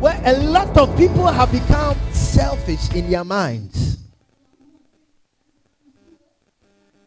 [0.00, 3.98] where a lot of people have become selfish in their minds.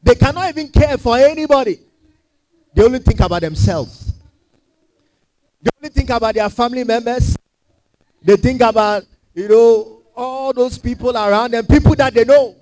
[0.02, 1.80] They cannot even care for anybody.
[2.74, 4.14] They only think about themselves.
[5.62, 7.38] They only think about their family members.
[8.22, 12.56] They think about, you know, all those people around them, people that they know.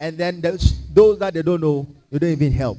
[0.00, 2.78] And then those, those that they don't know, you don't even help.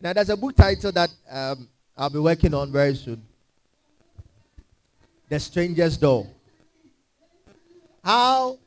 [0.00, 3.22] Now, there's a book title that um, I'll be working on very soon.
[5.32, 6.26] The Stranger's Door.
[8.04, 8.58] How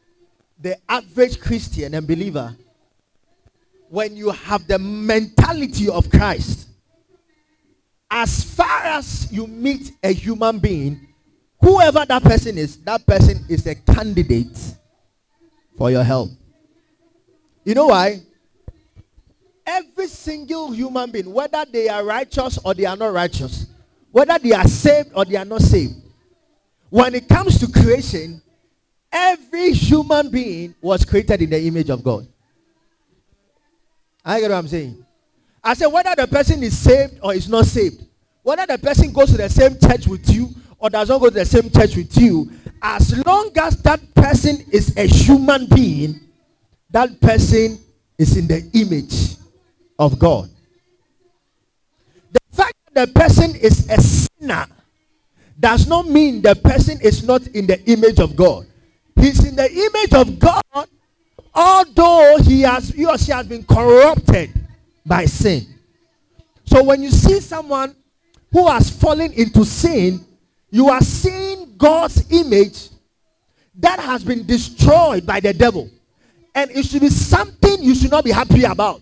[0.59, 2.57] the average Christian and believer,
[3.87, 6.69] when you have the mentality of Christ,
[8.09, 11.07] as far as you meet a human being,
[11.61, 14.57] whoever that person is, that person is a candidate
[15.77, 16.31] for your help.
[17.63, 18.21] You know why?
[19.67, 23.67] Every single human being, whether they are righteous or they are not righteous,
[24.11, 26.01] whether they are saved or they are not saved,
[26.89, 28.41] when it comes to creation,
[29.11, 32.27] every human being was created in the image of God.
[34.23, 35.05] I get what I'm saying.
[35.63, 38.05] I said whether the person is saved or is not saved,
[38.43, 41.35] whether the person goes to the same church with you or does not go to
[41.35, 46.19] the same church with you, as long as that person is a human being,
[46.91, 47.79] that person
[48.17, 49.37] is in the image
[49.97, 50.49] of God.
[52.31, 54.67] The fact that the person is a sinner
[55.65, 58.67] does not mean the person is not in the image of God.
[59.19, 60.87] He's in the image of God,
[61.55, 64.51] although he has he or she has been corrupted
[65.03, 65.65] by sin.
[66.65, 67.95] So when you see someone
[68.51, 70.23] who has fallen into sin,
[70.69, 72.89] you are seeing God's image
[73.79, 75.89] that has been destroyed by the devil.
[76.53, 79.01] And it should be something you should not be happy about.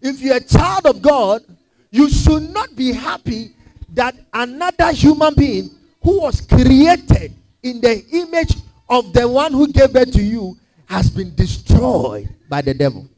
[0.00, 1.42] If you're a child of God,
[1.90, 3.56] you should not be happy
[3.94, 5.70] that another human being
[6.06, 7.34] who was created
[7.64, 8.54] in the image
[8.88, 13.08] of the one who gave birth to you has been destroyed by the devil.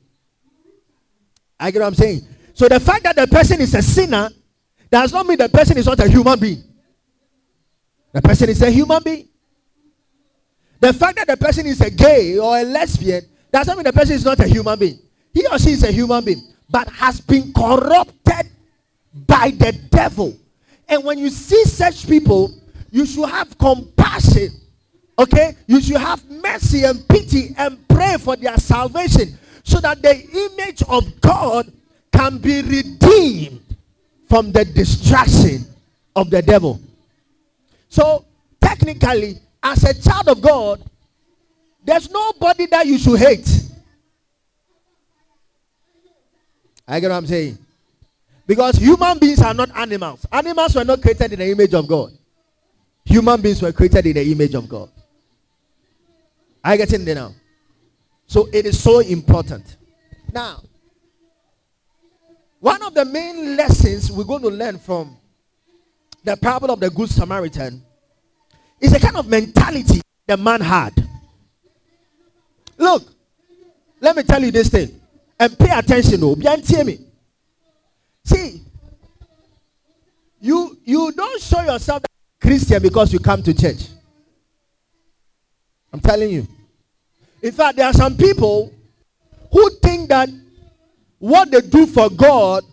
[1.60, 2.26] I get what I'm saying?
[2.54, 4.30] So the fact that the person is a sinner
[4.90, 6.64] does not mean the person is not a human being.
[8.10, 9.28] The person is a human being.
[10.80, 13.20] The fact that the person is a gay or a lesbian
[13.52, 14.98] does not mean the person is not a human being.
[15.34, 18.50] He or she is a human being, but has been corrupted
[19.26, 20.34] by the devil.
[20.88, 22.54] And when you see such people,
[22.98, 24.48] you should have compassion.
[25.16, 25.54] Okay?
[25.68, 30.82] You should have mercy and pity and pray for their salvation so that the image
[30.82, 31.70] of God
[32.12, 33.60] can be redeemed
[34.28, 35.64] from the destruction
[36.16, 36.80] of the devil.
[37.88, 38.24] So,
[38.60, 40.82] technically, as a child of God,
[41.84, 43.48] there's nobody that you should hate.
[46.86, 47.58] I get what I'm saying.
[48.44, 50.26] Because human beings are not animals.
[50.32, 52.17] Animals were not created in the image of God.
[53.08, 54.90] Human beings were created in the image of God.
[56.62, 57.34] I get in there now.
[58.26, 59.78] So it is so important.
[60.30, 60.62] Now,
[62.60, 65.16] one of the main lessons we're going to learn from
[66.22, 67.82] the parable of the Good Samaritan
[68.78, 70.92] is the kind of mentality the man had.
[72.76, 73.04] Look,
[74.00, 75.00] let me tell you this thing.
[75.40, 76.98] And pay attention, oh, me.
[78.24, 78.62] See,
[80.40, 82.02] you you don't show yourself
[82.40, 83.88] Christian because you come to church.
[85.92, 86.46] I'm telling you.
[87.42, 88.72] In fact, there are some people
[89.50, 90.28] who think that
[91.18, 92.64] what they do for God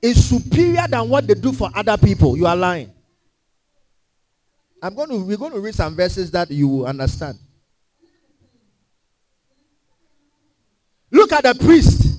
[0.00, 2.36] is superior than what they do for other people.
[2.36, 2.92] You are lying.
[4.82, 7.38] I'm going to we're going to read some verses that you will understand.
[11.10, 12.18] Look at the priest.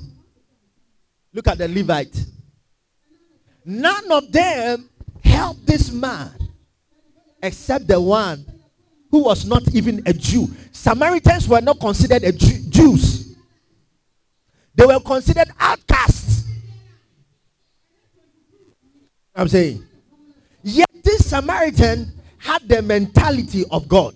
[1.34, 2.26] Look at the Levite.
[3.66, 4.90] None of them
[5.24, 6.32] helped this man
[7.44, 8.44] except the one
[9.12, 10.48] who was not even a Jew.
[10.72, 13.36] Samaritans were not considered a Jew, Jews.
[14.74, 16.46] They were considered outcasts.
[19.36, 19.84] I'm saying.
[20.64, 24.16] Yet this Samaritan had the mentality of God.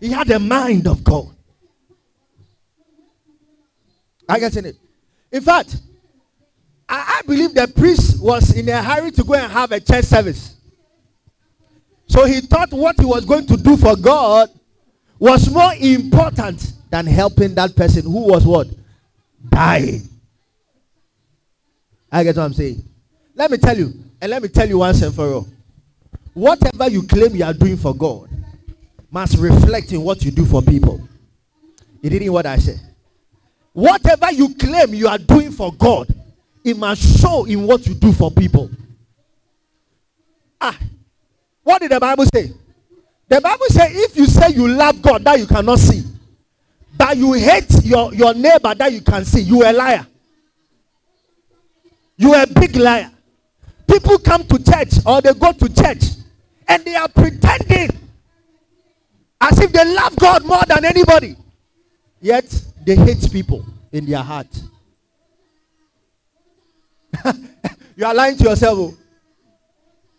[0.00, 1.34] He had the mind of God.
[4.28, 4.76] I get it.
[5.32, 5.80] In fact,
[6.88, 10.04] I, I believe the priest was in a hurry to go and have a church
[10.04, 10.57] service.
[12.08, 14.50] So he thought what he was going to do for God
[15.18, 18.68] was more important than helping that person who was what?
[19.48, 20.08] Dying.
[22.10, 22.82] I get what I'm saying.
[23.34, 25.48] Let me tell you, and let me tell you once and for all.
[26.32, 28.30] Whatever you claim you are doing for God
[29.10, 31.06] must reflect in what you do for people.
[32.00, 32.80] You didn't hear what I said.
[33.72, 36.12] Whatever you claim you are doing for God,
[36.64, 38.70] it must show in what you do for people.
[40.60, 40.78] Ah,
[41.68, 42.50] what did the Bible say?
[43.28, 46.02] The Bible says if you say you love God that you cannot see,
[46.96, 50.06] but you hate your, your neighbor that you can see, you are a liar.
[52.16, 53.10] You are a big liar.
[53.86, 56.04] People come to church or they go to church
[56.66, 57.90] and they are pretending
[59.38, 61.36] as if they love God more than anybody.
[62.18, 62.46] Yet
[62.86, 63.62] they hate people
[63.92, 64.48] in their heart.
[67.94, 68.94] you are lying to yourself.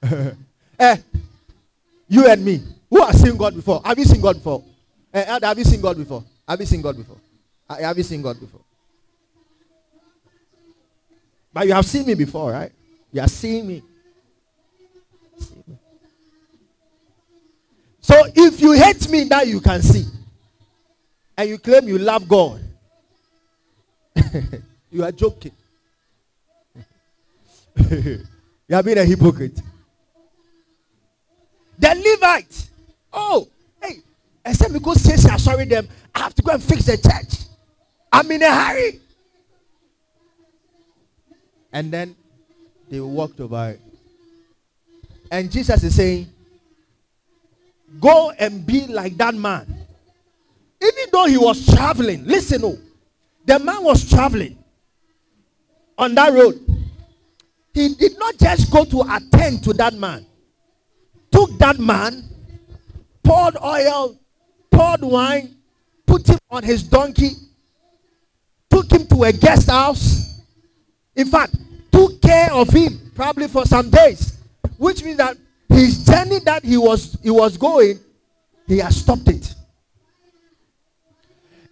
[0.03, 0.31] Oh.
[0.79, 0.97] eh,
[2.09, 2.61] you and me.
[2.89, 3.81] Who has seen God before?
[3.85, 4.63] Have you seen God before?
[5.13, 6.23] Eh, have you seen God before?
[6.47, 7.17] Have you seen God before?
[7.69, 8.61] Have you seen God before?
[11.53, 12.71] But you have seen me before, right?
[13.11, 13.83] You have seen me.
[18.01, 20.05] So if you hate me, now you can see.
[21.37, 22.61] And you claim you love God.
[24.91, 25.51] you are joking.
[27.91, 28.25] you
[28.71, 29.61] have been a hypocrite.
[31.79, 32.69] The Levite.
[33.11, 33.47] Oh,
[33.81, 33.95] hey,
[34.45, 37.47] except because says I sorry them, I have to go and fix the church.
[38.11, 38.99] I'm in a hurry.
[41.71, 42.15] And then
[42.89, 43.77] they walked over.
[45.31, 46.27] And Jesus is saying,
[47.99, 49.65] Go and be like that man.
[50.81, 52.77] Even though he was traveling, listen, oh,
[53.45, 54.57] the man was traveling
[55.97, 56.59] on that road.
[57.73, 60.25] He did not just go to attend to that man,
[61.39, 62.21] took that man,
[63.23, 64.19] poured oil,
[64.69, 65.55] poured wine,
[66.05, 67.31] put him on his donkey,
[68.69, 70.41] took him to a guest house.
[71.15, 71.55] In fact,
[71.93, 74.37] took care of him probably for some days,
[74.77, 75.37] which means that
[75.69, 77.97] his journey that he was he was going,
[78.67, 79.55] he has stopped it.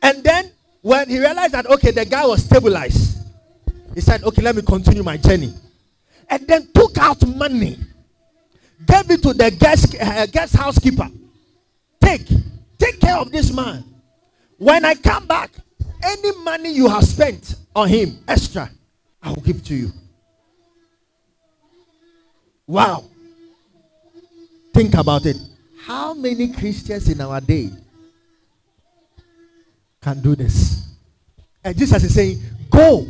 [0.02, 0.50] And then
[0.82, 3.18] when he realized that okay, the guy was stabilized,
[3.94, 5.54] he said, okay, let me continue my journey.
[6.30, 7.78] And then took out money,
[8.88, 11.08] gave it to the guest uh, guest housekeeper.
[12.02, 12.28] Take,
[12.78, 13.84] take care of this man.
[14.58, 15.52] When I come back,
[16.04, 18.70] any money you have spent on him extra,
[19.22, 19.92] I will give to you.
[22.66, 23.04] Wow.
[24.74, 25.38] Think about it.
[25.86, 27.72] How many Christians in our day
[30.02, 30.88] can do this?
[31.64, 33.08] And Jesus is saying, Go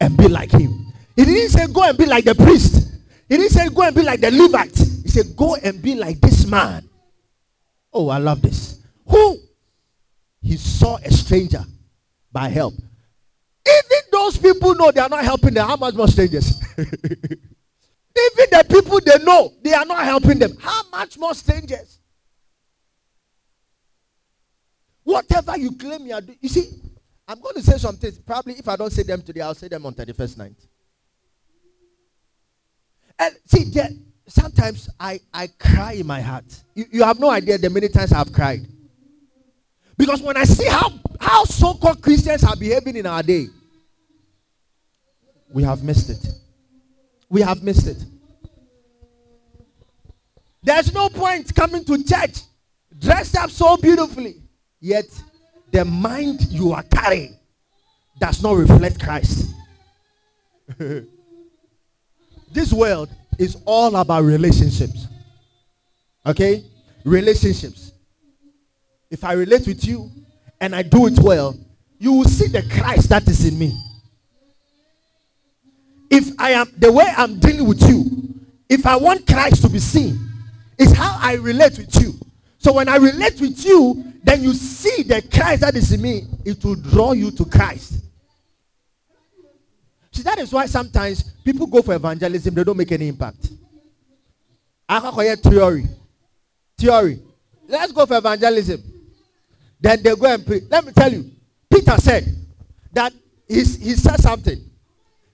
[0.00, 0.92] and be like him.
[1.14, 2.95] He didn't say, Go and be like the priest.
[3.28, 4.76] He didn't say, Go and be like the Levite.
[4.76, 6.88] He said, Go and be like this man.
[7.92, 8.82] Oh, I love this.
[9.06, 9.38] Who?
[10.42, 11.64] He saw a stranger
[12.30, 12.74] by help.
[13.66, 15.66] Even those people know they are not helping them.
[15.66, 16.60] How much more strangers?
[16.78, 20.56] Even the people they know, they are not helping them.
[20.58, 21.98] How much more strangers?
[25.02, 26.38] Whatever you claim you are doing.
[26.40, 26.68] You see,
[27.28, 28.18] I'm going to say some things.
[28.18, 30.56] Probably if I don't say them today, I'll say them on 31st night.
[33.18, 33.88] And see, there,
[34.26, 36.44] sometimes I, I cry in my heart.
[36.74, 38.66] You, you have no idea the many times I've cried.
[39.96, 43.46] Because when I see how, how so-called Christians are behaving in our day,
[45.50, 46.36] we have missed it
[47.28, 48.04] we have missed it.
[50.62, 52.38] There's no point coming to church
[52.98, 54.36] dressed up so beautifully,
[54.80, 55.04] yet
[55.70, 57.36] the mind you are carrying
[58.18, 59.50] does not reflect Christ.
[62.56, 63.08] this world
[63.38, 65.06] is all about relationships.
[66.24, 66.64] Okay?
[67.04, 67.92] Relationships.
[69.10, 70.10] If I relate with you
[70.60, 71.56] and I do it well,
[71.98, 73.78] you will see the Christ that is in me
[76.10, 78.04] if I am the way I'm dealing with you,
[78.68, 80.18] if I want Christ to be seen,
[80.78, 82.14] it's how I relate with you.
[82.58, 86.24] So when I relate with you, then you see the Christ that is in me,
[86.44, 88.02] it will draw you to Christ.
[90.16, 93.50] See, that is why sometimes people go for evangelism, they don't make any impact.
[94.88, 95.84] I can theory.
[96.78, 97.20] Theory.
[97.68, 98.82] Let's go for evangelism.
[99.78, 100.62] Then they go and pray.
[100.70, 101.30] Let me tell you,
[101.70, 102.34] Peter said
[102.94, 103.12] that
[103.46, 103.62] he, he
[103.94, 104.58] said something.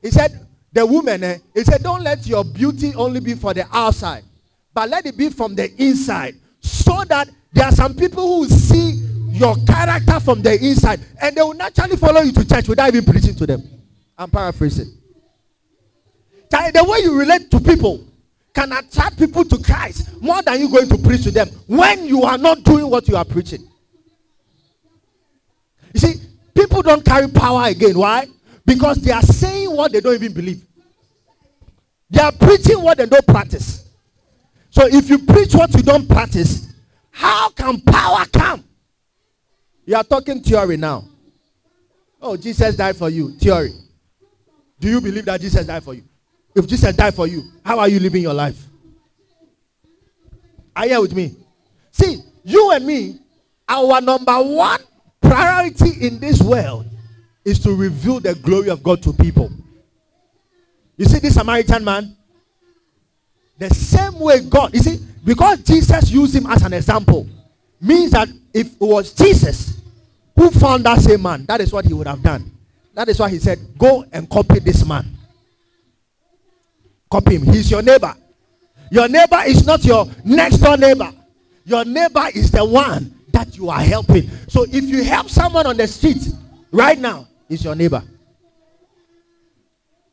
[0.02, 3.64] He said, the woman, eh, he said, don't let your beauty only be for the
[3.72, 4.24] outside,
[4.74, 6.34] but let it be from the inside.
[6.60, 8.94] So that there are some people who see
[9.30, 13.04] your character from the inside and they will naturally follow you to church without even
[13.04, 13.62] preaching to them.
[14.16, 14.92] I'm paraphrasing.
[16.50, 18.06] the way you relate to people
[18.54, 22.22] can attract people to Christ more than you going to preach to them when you
[22.22, 23.66] are not doing what you are preaching.
[25.94, 26.14] You see,
[26.54, 27.98] people don't carry power again.
[27.98, 28.26] Why?
[28.64, 30.64] Because they are saying what they don't even believe.
[32.10, 33.88] They are preaching what they don't practice.
[34.70, 36.72] So if you preach what you don't practice,
[37.10, 38.64] how can power come?
[39.84, 41.04] You are talking theory now.
[42.20, 43.32] Oh, Jesus died for you.
[43.32, 43.72] Theory.
[44.82, 46.02] Do you believe that Jesus died for you?
[46.56, 48.60] If Jesus died for you, how are you living your life?
[50.74, 51.36] Are you with me?
[51.92, 53.20] See, you and me,
[53.68, 54.80] our number one
[55.20, 56.86] priority in this world
[57.44, 59.52] is to reveal the glory of God to people.
[60.96, 62.16] You see this Samaritan man?
[63.58, 67.28] The same way God, you see, because Jesus used him as an example,
[67.80, 69.80] means that if it was Jesus
[70.34, 72.50] who found that same man, that is what he would have done.
[72.94, 75.06] That is why he said, Go and copy this man.
[77.10, 77.42] Copy him.
[77.44, 78.14] He's your neighbor.
[78.90, 81.12] Your neighbor is not your next door neighbor.
[81.64, 84.28] Your neighbor is the one that you are helping.
[84.48, 86.28] So if you help someone on the street
[86.70, 88.02] right now, is your neighbor.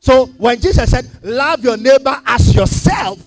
[0.00, 3.18] So when Jesus said, Love your neighbor as yourself,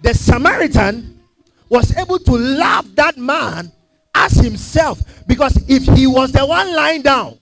[0.00, 1.20] the Samaritan
[1.68, 3.72] was able to love that man
[4.14, 5.00] as himself.
[5.26, 7.38] Because if he was the one lying down,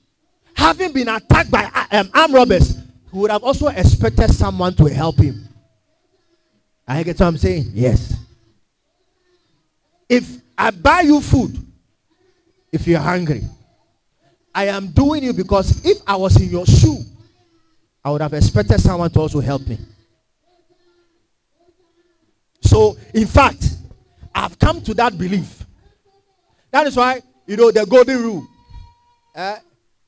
[0.54, 5.19] having been attacked by um, armed robbers, he would have also expected someone to help
[5.19, 5.49] him.
[6.87, 7.71] I get what I'm saying?
[7.73, 8.16] Yes.
[10.09, 11.57] If I buy you food,
[12.73, 13.42] if you're hungry,
[14.54, 16.99] I am doing it because if I was in your shoe,
[18.04, 19.78] I would have expected someone to also help me.
[22.62, 23.64] So, in fact,
[24.35, 25.64] I've come to that belief.
[26.71, 28.47] That is why, you know, the golden rule.
[29.35, 29.57] Uh,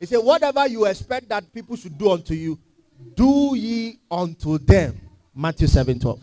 [0.03, 2.59] he said, whatever you expect that people should do unto you,
[3.15, 5.01] do ye unto them.
[5.33, 6.21] Matthew 7 12.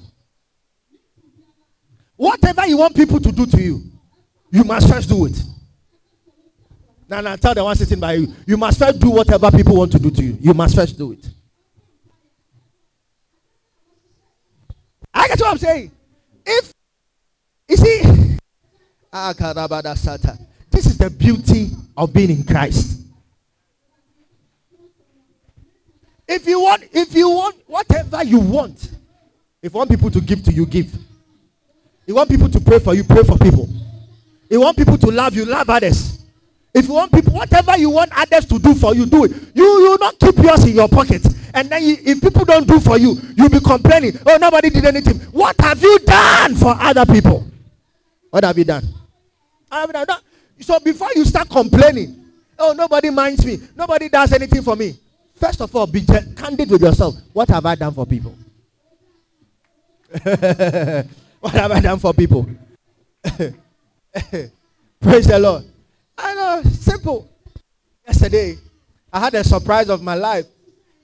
[2.18, 3.82] Whatever you want people to do to you,
[4.52, 5.42] you must first do it.
[7.08, 9.94] Now, now tell the one sitting by you, you must first do whatever people want
[9.94, 10.38] to do to you.
[10.42, 11.26] You must first do it.
[15.14, 15.90] I get what I'm saying.
[16.46, 16.74] If
[17.70, 18.02] you see,
[19.14, 19.32] ah,
[20.70, 23.06] this is the beauty of being in Christ.
[26.30, 28.92] If you want, if you want whatever you want,
[29.64, 30.94] if you want people to give to you, give.
[32.06, 33.68] You want people to pray for you, pray for people.
[34.48, 36.24] You want people to love you, love others.
[36.72, 39.32] If you want people, whatever you want others to do for you, do it.
[39.56, 41.26] You you not keep yours in your pocket.
[41.56, 44.20] And then you, if people don't do for you, you'll be complaining.
[44.24, 45.20] Oh, nobody did anything.
[45.32, 47.48] What have you done for other people?
[48.30, 48.84] What have you done?
[49.72, 50.22] Have you done?
[50.60, 52.24] So before you start complaining,
[52.60, 53.58] oh, nobody minds me.
[53.76, 54.96] Nobody does anything for me.
[55.40, 57.16] First of all, be candid with yourself.
[57.32, 58.36] What have I done for people?
[60.12, 62.50] what have I done for people?
[63.24, 65.64] Praise the Lord.
[66.18, 67.30] I know, simple.
[68.06, 68.58] Yesterday,
[69.14, 70.46] I had a surprise of my life.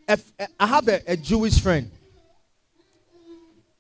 [0.08, 1.90] I have a, a Jewish friend.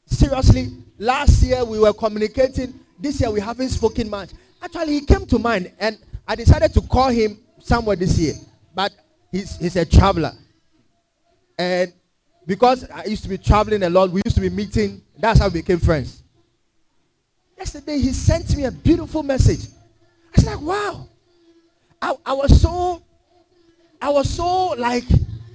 [0.05, 2.79] Seriously, last year we were communicating.
[2.97, 4.29] This year we haven't spoken much.
[4.61, 8.35] Actually, he came to mind, and I decided to call him somewhere this year.
[8.73, 8.93] But
[9.31, 10.31] he's, he's a traveler.
[11.57, 11.93] And
[12.45, 15.01] because I used to be traveling a lot, we used to be meeting.
[15.17, 16.23] That's how we became friends.
[17.57, 19.69] Yesterday, he sent me a beautiful message.
[20.27, 21.07] I was like, wow.
[22.01, 23.01] I, I was so,
[24.01, 25.05] I was so like,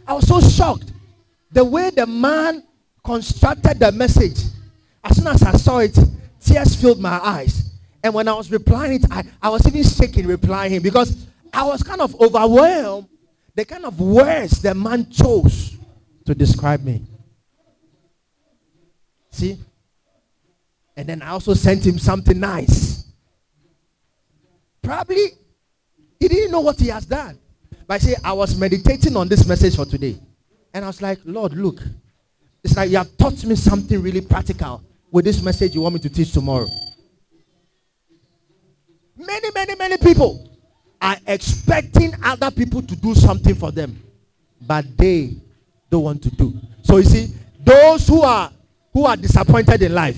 [0.06, 0.92] I was so shocked.
[1.52, 2.64] The way the man
[3.04, 4.38] constructed the message.
[5.04, 5.96] As soon as I saw it,
[6.40, 7.70] tears filled my eyes.
[8.02, 11.64] And when I was replying it, I, I was even shaking replying him because I
[11.64, 13.08] was kind of overwhelmed
[13.54, 15.76] the kind of words the man chose
[16.30, 17.02] to describe me.
[19.30, 19.58] See?
[20.96, 23.04] And then I also sent him something nice.
[24.82, 25.32] Probably
[26.18, 27.38] he didn't know what he has done.
[27.86, 30.18] But I say I was meditating on this message for today.
[30.72, 31.80] And I was like, Lord, look.
[32.62, 36.00] It's like you have taught me something really practical with this message you want me
[36.00, 36.68] to teach tomorrow.
[39.16, 40.48] Many, many, many people
[41.00, 44.00] are expecting other people to do something for them.
[44.60, 45.40] But they
[45.90, 46.54] don't want to do.
[46.82, 48.50] So you see, those who are
[48.92, 50.16] who are disappointed in life,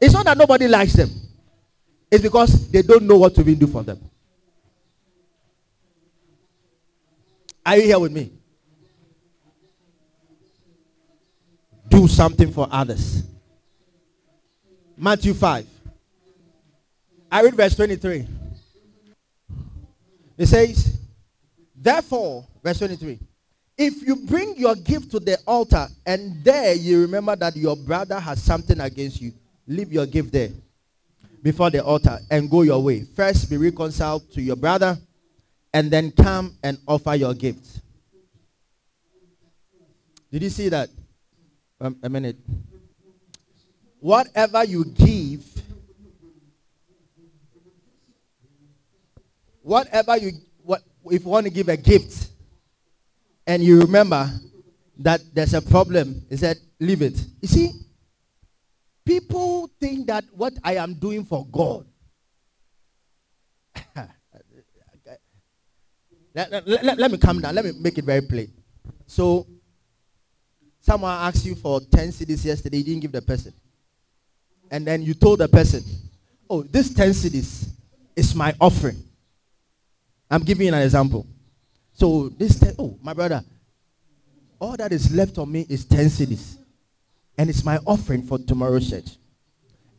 [0.00, 1.10] it's not that nobody likes them.
[2.10, 3.98] It's because they don't know what to do for them.
[7.66, 8.32] Are you here with me?
[11.88, 13.24] Do something for others.
[14.96, 15.66] Matthew 5.
[17.30, 18.26] I read verse 23.
[20.38, 20.98] It says,
[21.76, 23.18] Therefore, verse 23.
[23.78, 28.18] If you bring your gift to the altar and there you remember that your brother
[28.18, 29.32] has something against you,
[29.68, 30.50] leave your gift there
[31.44, 33.04] before the altar and go your way.
[33.14, 34.98] First, be reconciled to your brother
[35.72, 37.80] and then come and offer your gift.
[40.32, 40.90] Did you see that?
[41.80, 42.36] Um, a minute.
[44.00, 45.44] Whatever you give,
[49.62, 50.32] whatever you,
[50.64, 52.27] what, if you want to give a gift,
[53.48, 54.30] and you remember
[54.98, 57.18] that there's a problem, he said, leave it.
[57.40, 57.70] You see,
[59.06, 61.86] people think that what I am doing for God.
[66.34, 67.54] let, let, let, let, me calm down.
[67.54, 68.52] Let me make it very plain.
[69.06, 69.46] So,
[70.82, 73.54] someone asked you for 10 cedis yesterday, you didn't give the person.
[74.70, 75.82] And then you told the person,
[76.50, 77.70] oh, this 10 cedis
[78.14, 79.02] is my offering.
[80.30, 81.26] I'm giving you an example.
[81.98, 83.42] So this, ten, oh, my brother,
[84.60, 86.56] all that is left on me is 10 cedis.
[87.36, 89.16] And it's my offering for tomorrow's church.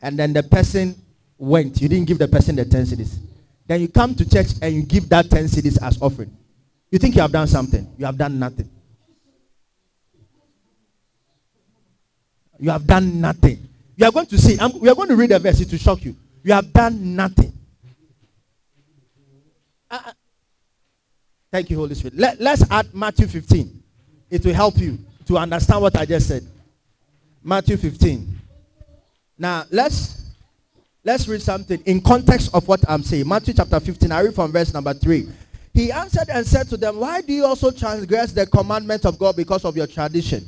[0.01, 0.95] And then the person
[1.37, 1.81] went.
[1.81, 3.17] You didn't give the person the 10 cedis.
[3.67, 6.35] Then you come to church and you give that 10 cedis as offering.
[6.89, 7.85] You think you have done something.
[7.97, 8.69] You have done nothing.
[12.59, 13.67] You have done nothing.
[13.97, 14.57] You are going to see.
[14.57, 16.15] I'm, we are going to read a verse to shock you.
[16.43, 17.58] You have done nothing.
[21.51, 22.17] Thank you, Holy Spirit.
[22.17, 23.83] Let, let's add Matthew 15.
[24.29, 26.45] It will help you to understand what I just said.
[27.43, 28.39] Matthew 15.
[29.37, 30.31] Now, let's
[31.03, 33.27] let's read something in context of what I'm saying.
[33.27, 34.11] Matthew chapter 15.
[34.11, 35.27] I read from verse number 3.
[35.73, 39.35] He answered and said to them, Why do you also transgress the commandment of God
[39.35, 40.45] because of your tradition?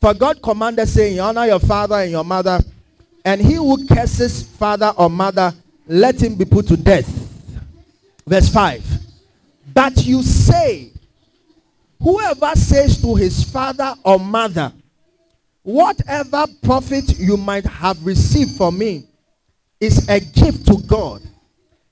[0.00, 2.58] For God commanded, saying, Honor your father and your mother,
[3.24, 5.52] and he who curses father or mother,
[5.86, 7.06] let him be put to death.
[8.26, 8.82] Verse 5.
[9.72, 10.92] But you say,
[12.00, 14.72] whoever says to his father or mother,
[15.62, 19.06] whatever profit you might have received from me
[19.80, 21.22] is a gift to God,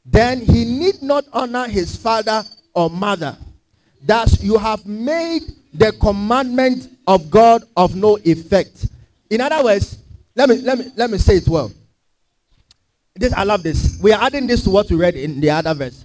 [0.05, 2.43] then he need not honor his father
[2.75, 3.37] or mother.
[4.03, 5.43] Thus you have made
[5.75, 8.87] the commandment of God of no effect.
[9.31, 9.99] In other words,
[10.35, 11.71] let me let me let me say it well.
[13.15, 13.99] This I love this.
[14.01, 16.05] We are adding this to what we read in the other verse.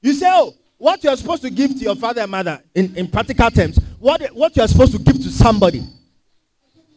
[0.00, 3.08] You say, oh, what you're supposed to give to your father and mother in, in
[3.08, 5.82] practical terms, what, what you're supposed to give to somebody,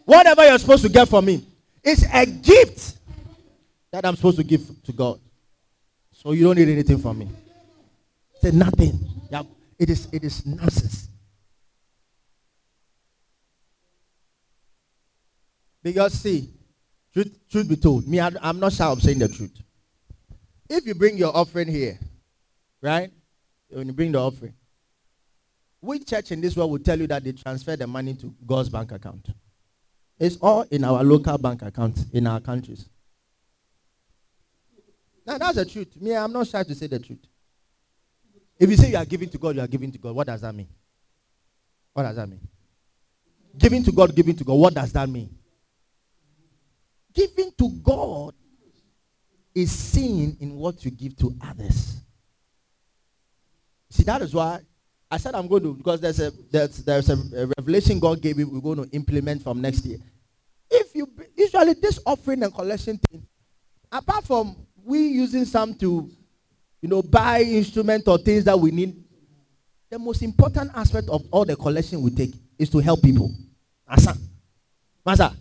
[0.05, 1.45] whatever you're supposed to get from me,
[1.83, 2.97] is a gift
[3.91, 5.19] that I'm supposed to give to God.
[6.11, 7.29] So you don't need anything from me.
[8.41, 8.99] Say nothing.
[9.31, 9.43] Yeah,
[9.79, 11.09] it is it is nonsense.
[15.83, 16.49] Because see,
[17.13, 19.57] truth, truth be told, me, I, I'm not shy of saying the truth.
[20.69, 21.99] If you bring your offering here,
[22.81, 23.11] Right?
[23.69, 24.53] When you bring the offering.
[25.79, 28.69] Which church in this world will tell you that they transfer the money to God's
[28.69, 29.29] bank account?
[30.19, 32.87] It's all in our local bank account in our countries.
[35.25, 35.99] Now that's the truth.
[35.99, 37.25] Me, I'm not shy to say the truth.
[38.59, 40.15] If you say you are giving to God, you are giving to God.
[40.15, 40.67] What does that mean?
[41.93, 42.47] What does that mean?
[43.57, 44.53] Giving to God, giving to God.
[44.53, 45.35] What does that mean?
[47.13, 48.35] Giving to God
[49.53, 52.00] is seen in what you give to others.
[53.91, 54.61] See, that is why
[55.11, 57.17] I said I'm going to because there's a there's there's a,
[57.57, 58.45] revelation God gave me.
[58.45, 59.97] We're going to implement from next year.
[60.69, 63.27] If you usually this offering and collection thing,
[63.91, 66.09] apart from we using some to,
[66.81, 69.03] you know, buy instruments or things that we need,
[69.89, 73.29] the most important aspect of all the collection we take is to help people.
[73.89, 74.17] Asa,
[75.05, 75.35] Masa,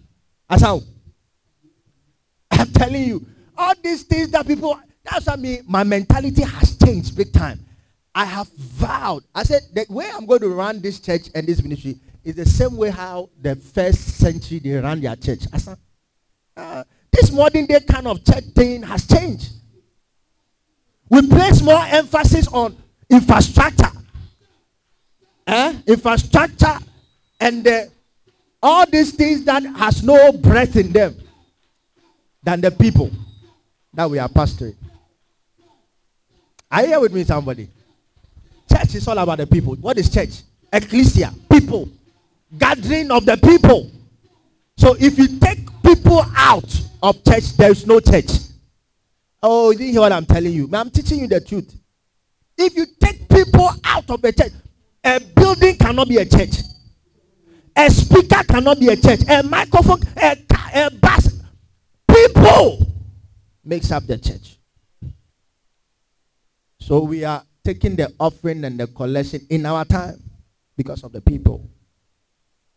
[0.48, 0.80] Asa.
[2.50, 3.24] I'm telling you,
[3.56, 4.80] all these things that people.
[5.04, 5.62] That's what I mean.
[5.68, 7.60] My mentality has changed big time.
[8.20, 9.24] I have vowed.
[9.34, 12.44] I said the way I'm going to run this church and this ministry is the
[12.44, 15.44] same way how the first century they ran their church.
[15.50, 15.78] I said,
[16.54, 19.52] uh, this modern day kind of church thing has changed.
[21.08, 22.76] We place more emphasis on
[23.08, 23.90] infrastructure.
[25.46, 25.78] Eh?
[25.86, 26.76] Infrastructure
[27.40, 27.84] and uh,
[28.62, 31.16] all these things that has no breath in them
[32.42, 33.10] than the people
[33.94, 34.76] that we are pastoring.
[36.70, 37.70] Are you here with me, somebody?
[38.90, 39.76] Church is all about the people.
[39.76, 40.42] What is church?
[40.72, 41.32] Ecclesia.
[41.48, 41.88] People.
[42.58, 43.88] Gathering of the people.
[44.76, 48.30] So if you take people out of church, there is no church.
[49.40, 50.68] Oh, you didn't hear what I'm telling you.
[50.72, 51.72] I'm teaching you the truth.
[52.58, 54.52] If you take people out of the church,
[55.04, 56.56] a building cannot be a church.
[57.76, 59.20] A speaker cannot be a church.
[59.28, 60.36] A microphone, a,
[60.74, 61.40] a bus.
[62.08, 62.84] People
[63.64, 64.58] makes up the church.
[66.80, 70.20] So we are taking the offering and the collection in our time.
[70.80, 71.68] because of the people.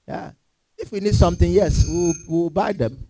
[0.06, 0.32] Yeah.
[0.78, 3.08] If we need something, yes, we'll, we'll buy them.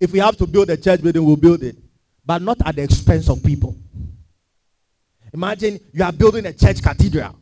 [0.00, 1.76] If we have to build a church building, we'll build it.
[2.24, 3.76] But not at the expense of people.
[5.34, 7.36] Imagine you are building a church cathedral.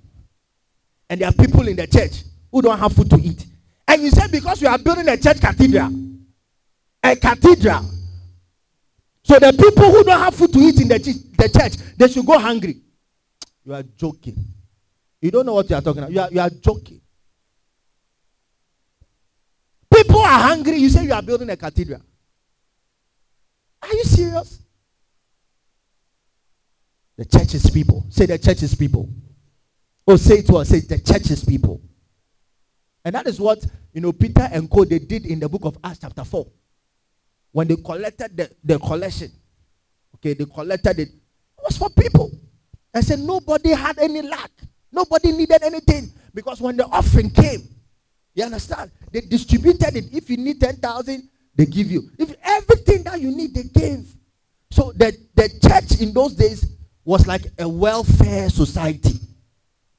[1.08, 3.46] And there are people in the church who don't have food to eat.
[3.86, 5.88] And you say because you are building a church cathedral,
[7.00, 7.84] a cathedral.
[9.22, 12.26] So the people who don't have food to eat in the, the church, they should
[12.26, 12.80] go hungry.
[13.64, 14.36] You are joking.
[15.20, 16.12] You don't know what you are talking about.
[16.12, 17.00] You are, you are joking.
[19.92, 20.76] People are hungry.
[20.76, 22.02] You say you are building a cathedral.
[23.82, 24.60] Are you serious?
[27.16, 28.06] The church is people.
[28.10, 29.08] Say the church is people.
[30.06, 30.68] Oh, say it us.
[30.68, 31.80] Say the church is people.
[33.04, 34.84] And that is what, you know, Peter and Co.
[34.84, 36.46] they did in the book of Acts chapter 4.
[37.52, 39.30] When they collected the, the collection.
[40.16, 41.08] Okay, they collected it.
[41.08, 42.30] It was for people.
[42.94, 44.50] I said nobody had any lack.
[44.92, 46.12] Nobody needed anything.
[46.32, 47.62] Because when the offering came,
[48.34, 48.90] you understand?
[49.12, 50.12] They distributed it.
[50.12, 52.10] If you need 10,000, they give you.
[52.18, 54.14] If everything that you need, they gave.
[54.70, 56.66] So the, the church in those days
[57.04, 59.18] was like a welfare society.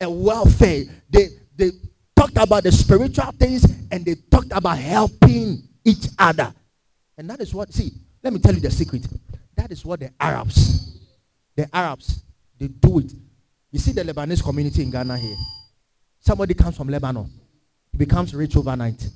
[0.01, 0.83] A welfare.
[1.09, 1.71] They, they
[2.15, 6.53] talked about the spiritual things and they talked about helping each other.
[7.17, 7.91] And that is what, see,
[8.23, 9.07] let me tell you the secret.
[9.55, 10.99] That is what the Arabs,
[11.55, 12.21] the Arabs,
[12.59, 13.11] they do it.
[13.71, 15.35] You see the Lebanese community in Ghana here.
[16.19, 17.29] Somebody comes from Lebanon.
[17.91, 19.07] He becomes rich overnight.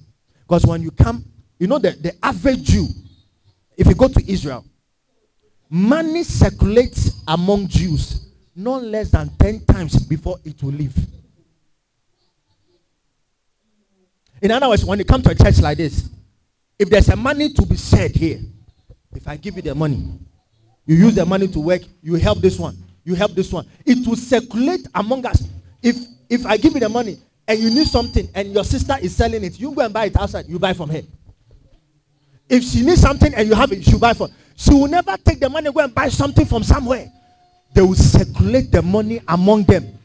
[0.41, 1.23] Because when you come,
[1.57, 2.87] you know the, the average Jew,
[3.77, 4.65] if you go to Israel,
[5.69, 10.95] money circulates among Jews no less than 10 times before it will leave.
[14.41, 16.09] In other words, when you come to a church like this,
[16.77, 18.39] if there's a money to be said here,
[19.13, 20.01] if I give you the money,
[20.85, 23.65] you use the money to work, you help this one, you help this one.
[23.85, 25.47] It will circulate among us.
[25.81, 25.97] If
[26.29, 29.43] if I give you the money and you need something and your sister is selling
[29.43, 31.01] it, you go and buy it outside, you buy from her.
[32.47, 34.27] If she needs something and you have it, she buy for.
[34.55, 37.11] She will never take the money go and buy something from somewhere.
[37.73, 39.97] They will circulate the money among them.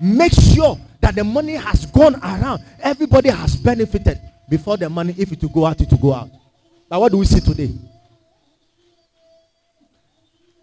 [0.00, 2.62] Make sure that the money has gone around.
[2.80, 6.30] Everybody has benefited before the money, if it will go out, it will go out.
[6.90, 7.70] Now, what do we see today?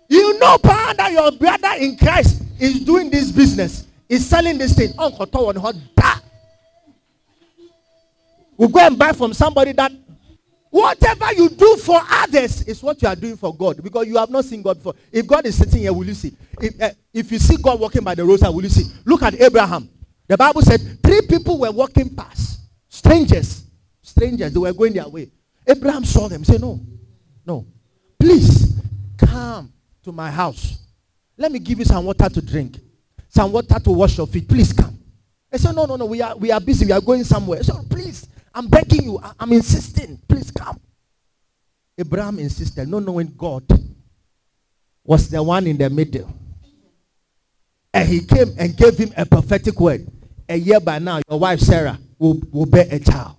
[0.08, 0.58] You know,
[0.98, 4.94] that your brother in Christ is doing this business, is selling this thing.
[4.98, 5.28] Uncle
[8.58, 9.92] We go and buy from somebody that
[10.70, 14.30] whatever you do for others is what you are doing for God because you have
[14.30, 14.96] not seen God before.
[15.12, 16.36] If God is sitting here, will you see?
[16.62, 18.92] If, uh, if you see God walking by the roadside, will you see?
[19.06, 19.90] Look at Abraham.
[20.28, 22.62] The Bible said three people were walking past.
[22.90, 23.64] Strangers.
[24.02, 24.54] Strangers.
[24.54, 25.32] They were going their way.
[25.68, 26.44] Abraham saw them.
[26.44, 26.80] Say, no.
[27.46, 27.66] No.
[28.20, 28.80] Please
[29.18, 29.72] come
[30.06, 30.78] to my house.
[31.38, 32.78] Let me give you some water to drink.
[33.28, 34.48] Some water to wash your feet.
[34.48, 34.98] Please come.
[35.52, 36.06] I said, no, no, no.
[36.06, 36.86] We are, we are busy.
[36.86, 37.64] We are going somewhere.
[37.64, 39.20] So oh, please, I'm begging you.
[39.22, 40.20] I, I'm insisting.
[40.28, 40.80] Please come.
[41.98, 43.64] Abraham insisted, not knowing God
[45.04, 46.32] was the one in the middle.
[47.94, 50.06] And he came and gave him a prophetic word.
[50.48, 53.38] A year by now, your wife Sarah will, will bear a child.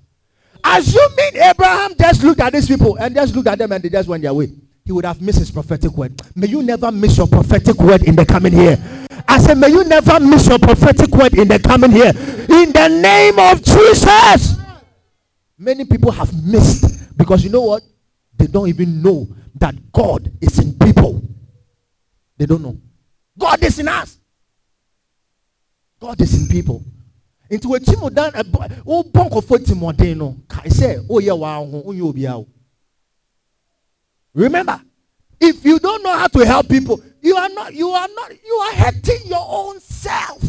[0.65, 4.09] Assuming Abraham just looked at these people and just looked at them and they just
[4.09, 4.49] went their way,
[4.87, 6.15] he would have missed his prophetic word.
[6.37, 8.79] May you never miss your prophetic word in the coming year.
[9.27, 12.11] I said, may you never miss your prophetic word in the coming year.
[12.11, 14.57] In the name of Jesus.
[15.59, 17.83] Many people have missed because you know what?
[18.37, 21.21] They don't even know that God is in people.
[22.37, 22.79] They don't know.
[23.37, 24.17] God is in us.
[25.99, 26.85] God is in people.
[27.51, 31.83] Nti wɔkyi mu dan ɛbɔ wɔbɔ oh, nkɔfo timɔden no kae sɛ ɔyɛ wɔn ho
[31.87, 32.47] ɔnyɛ obiara
[34.37, 34.79] Remember,
[35.41, 38.55] if you don't know how to help people, you are not, you are not, you
[38.55, 40.43] are hurting your own self.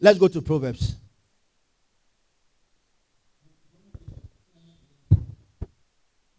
[0.00, 0.96] Let's go to Proverbs.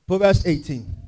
[0.05, 1.00] Proverbs 18.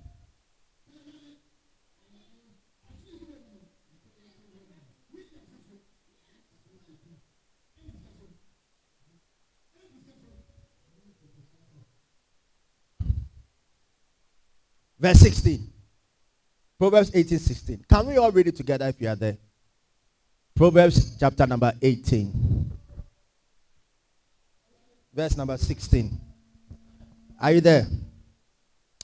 [15.04, 15.70] Verse 16.
[16.80, 17.86] Proverbs 18, 16.
[17.90, 19.38] Can we all read it together if you are there?
[20.56, 22.72] Proverbs chapter number 18.
[25.14, 26.18] Verse number 16.
[27.42, 27.86] Are you there?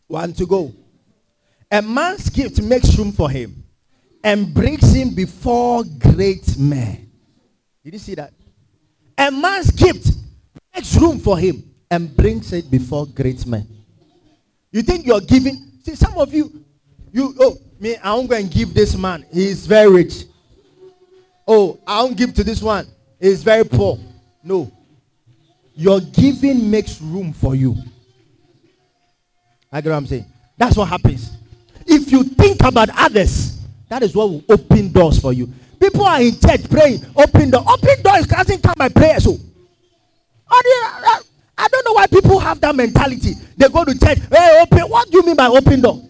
[0.08, 0.74] One to go.
[1.70, 3.62] A man's gift makes room for him
[4.24, 7.12] and brings him before great men.
[7.84, 8.32] Did you see that?
[9.18, 10.12] A man's gift
[10.74, 13.68] makes room for him and brings it before great men.
[14.72, 16.64] You think you're giving See, some of you,
[17.12, 19.26] you oh, Me, I won't go and give this man.
[19.32, 20.26] He is very rich.
[21.48, 22.86] Oh, I won't give to this one.
[23.20, 23.98] He is very poor.
[24.44, 24.72] No.
[25.76, 27.78] Your giving makes room for you.
[29.72, 30.26] I get what I'm saying.
[30.58, 31.32] That's what happens.
[31.88, 35.48] If you think about others, that is what will open doors for you.
[35.80, 37.64] People are in church praying, open door.
[37.66, 39.20] Open doors doesn't come by prayer.
[39.22, 39.38] So,
[41.60, 43.34] I don't know why people have that mentality.
[43.58, 44.80] They go to church, hey, open.
[44.90, 46.02] What do you mean by open door?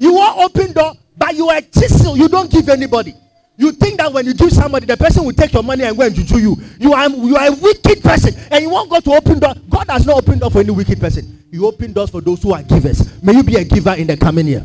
[0.00, 2.16] You want open door, but you are chisel.
[2.16, 3.14] You don't give anybody.
[3.56, 6.04] You think that when you give somebody, the person will take your money and go
[6.04, 6.56] and juju you.
[6.78, 9.54] You are you are a wicked person, and you want God to open door.
[9.68, 11.44] God has not opened door for any wicked person.
[11.50, 13.22] You open doors for those who are givers.
[13.22, 14.64] May you be a giver in the coming year.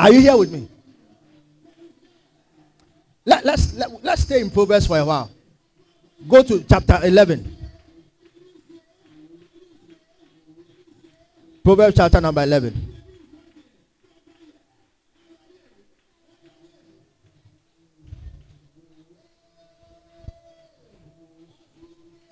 [0.00, 0.66] Are you here with me?
[3.26, 5.30] Let, let's let, let's stay in Proverbs for a while.
[6.26, 7.56] Go to chapter 11.
[11.62, 12.96] Proverbs chapter number 11.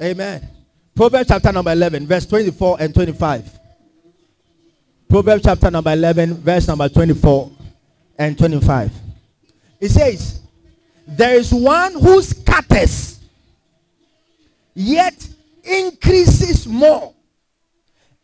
[0.00, 0.48] Amen.
[0.94, 3.58] Proverbs chapter number 11, verse 24 and 25.
[5.06, 7.57] Proverbs chapter number 11, verse number 24
[8.18, 8.92] and 25.
[9.80, 10.40] It says,
[11.06, 13.20] There is one who scatters,
[14.74, 15.26] yet
[15.62, 17.14] increases more.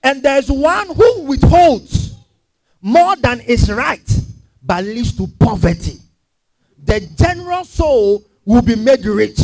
[0.03, 2.17] And there's one who withholds
[2.83, 4.07] more than is right,
[4.63, 5.99] but leads to poverty.
[6.83, 9.39] The general soul will be made rich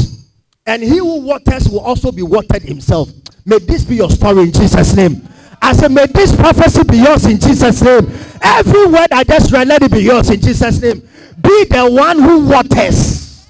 [0.66, 3.10] and he who waters will also be watered himself.
[3.44, 5.26] May this be your story in Jesus' name.
[5.62, 8.06] I said, may this prophecy be yours in Jesus' name.
[8.42, 11.00] Every word I just read, let it be yours in Jesus' name.
[11.40, 13.48] Be the one who waters.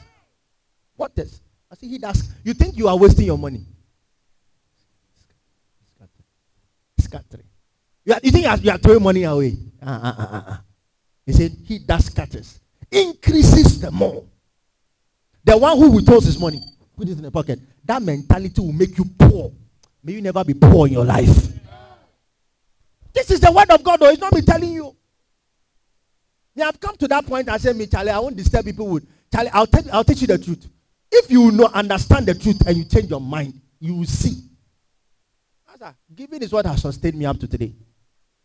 [0.96, 1.40] Waters.
[1.70, 2.28] I see he does.
[2.44, 3.64] You think you are wasting your money?
[6.98, 7.46] Scattering.
[8.04, 9.56] You, you think you are, you are throwing money away?
[9.80, 10.56] Uh, uh, uh, uh.
[11.26, 12.60] He said, he does scatters.
[12.90, 14.24] Increases the more.
[15.44, 16.60] The one who withholds his money
[17.00, 17.58] put it in the pocket.
[17.84, 19.50] That mentality will make you poor.
[20.02, 21.48] May you never be poor in your life.
[23.14, 24.10] This is the word of God, though.
[24.10, 24.96] It's not me telling you.
[26.54, 27.48] Me, I've come to that point.
[27.48, 29.50] I say, me, Charlie, I won't disturb people with Charlie.
[29.50, 30.68] I'll tell, I'll teach you the truth.
[31.10, 34.50] If you know, understand the truth and you change your mind, you will see.
[36.14, 37.74] Giving is what has sustained me up to today.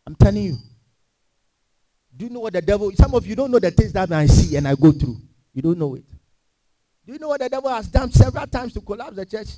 [0.06, 0.56] I'm telling you.
[2.16, 2.90] Do you know what the devil?
[2.92, 5.18] Some of you don't know the things that I see and I go through.
[5.52, 6.04] You don't know it.
[7.06, 9.48] Do you know what the devil has done several times to collapse the church?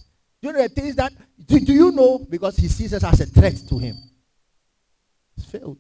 [0.43, 1.13] Do you know the things that,
[1.47, 2.19] do, do you know?
[2.29, 3.97] Because he sees us as a threat to him.
[5.39, 5.79] It's failed.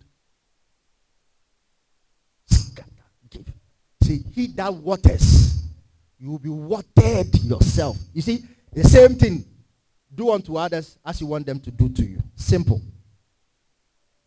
[4.02, 5.62] See, he that waters,
[6.18, 7.98] you will be watered yourself.
[8.14, 9.44] You see, the same thing.
[10.14, 12.22] Do unto others as you want them to do to you.
[12.34, 12.80] Simple.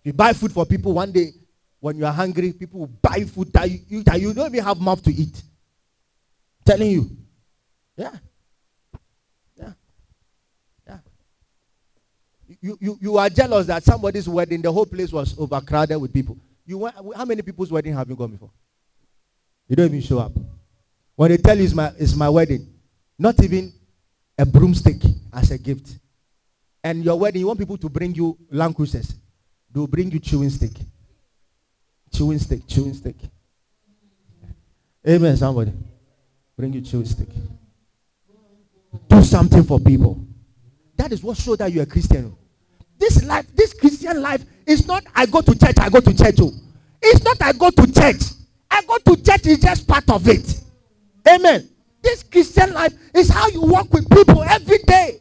[0.03, 1.31] You buy food for people one day,
[1.79, 4.79] when you are hungry, people will buy food that you, that you don't even have
[4.79, 5.41] mouth to eat.
[6.65, 7.09] telling you.
[7.97, 8.11] Yeah.
[9.57, 9.73] Yeah.
[12.61, 16.37] You, you, you are jealous that somebody's wedding, the whole place was overcrowded with people.
[16.65, 18.51] You went, how many people's wedding have you gone before?
[19.67, 20.31] You don't even show up.
[21.15, 22.67] When they tell you it's my, it's my wedding,
[23.17, 23.73] not even
[24.37, 25.01] a broomstick
[25.33, 25.97] as a gift.
[26.83, 29.15] And your wedding, you want people to bring you Land Cruisers.
[29.71, 30.73] They'll bring you chewing stick.
[32.13, 33.15] Chewing stick, chewing stick.
[35.07, 35.73] Amen, somebody.
[36.55, 37.29] Bring you chewing stick.
[39.07, 40.27] Do something for people.
[40.95, 42.35] That is what shows that you're a Christian.
[43.01, 46.35] This life, this Christian life is not I go to church, I go to church.
[46.39, 46.53] Oh.
[47.01, 48.21] It's not I go to church.
[48.69, 50.61] I go to church is just part of it.
[51.27, 51.67] Amen.
[52.03, 55.19] This Christian life is how you walk with people every day.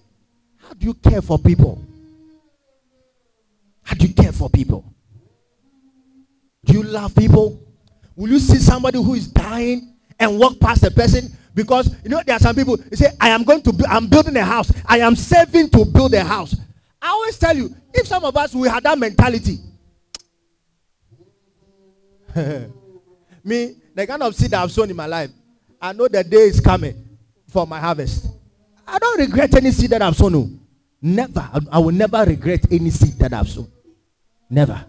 [0.59, 1.83] How do you care for people?
[3.83, 4.85] How do you care for people?
[6.67, 7.59] Do you love people?
[8.15, 12.21] Will you see somebody who is dying and walk past the person because you know
[12.27, 14.71] there are some people they say, I am going to bu- I'm building a house.
[14.85, 16.55] I am saving to build a house.
[17.11, 19.59] I always tell you, if some of us we had that mentality,
[23.43, 25.31] me, the kind of seed I've sown in my life,
[25.83, 26.95] I know the day is coming
[27.49, 28.29] for my harvest.
[28.87, 30.33] I don't regret any seed that I've sown.
[30.33, 30.51] No.
[31.03, 31.51] Never.
[31.73, 33.67] I will never regret any seed that I've sown.
[34.49, 34.85] Never.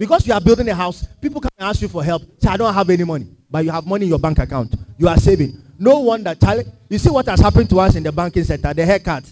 [0.00, 2.22] Because you are building a house, people can ask you for help.
[2.42, 4.74] Say, I don't have any money but you have money in your bank account.
[4.98, 5.62] You are saving.
[5.78, 6.64] No wonder, Charlie.
[6.88, 9.30] You see what has happened to us in the banking sector, the haircut.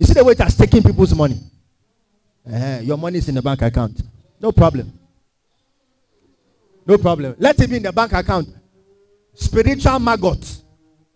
[0.00, 1.38] You see the way it has taken people's money.
[2.50, 4.00] Uh, your money is in the bank account.
[4.40, 4.90] No problem.
[6.86, 7.36] No problem.
[7.38, 8.48] Let it be in the bank account.
[9.34, 10.64] Spiritual maggots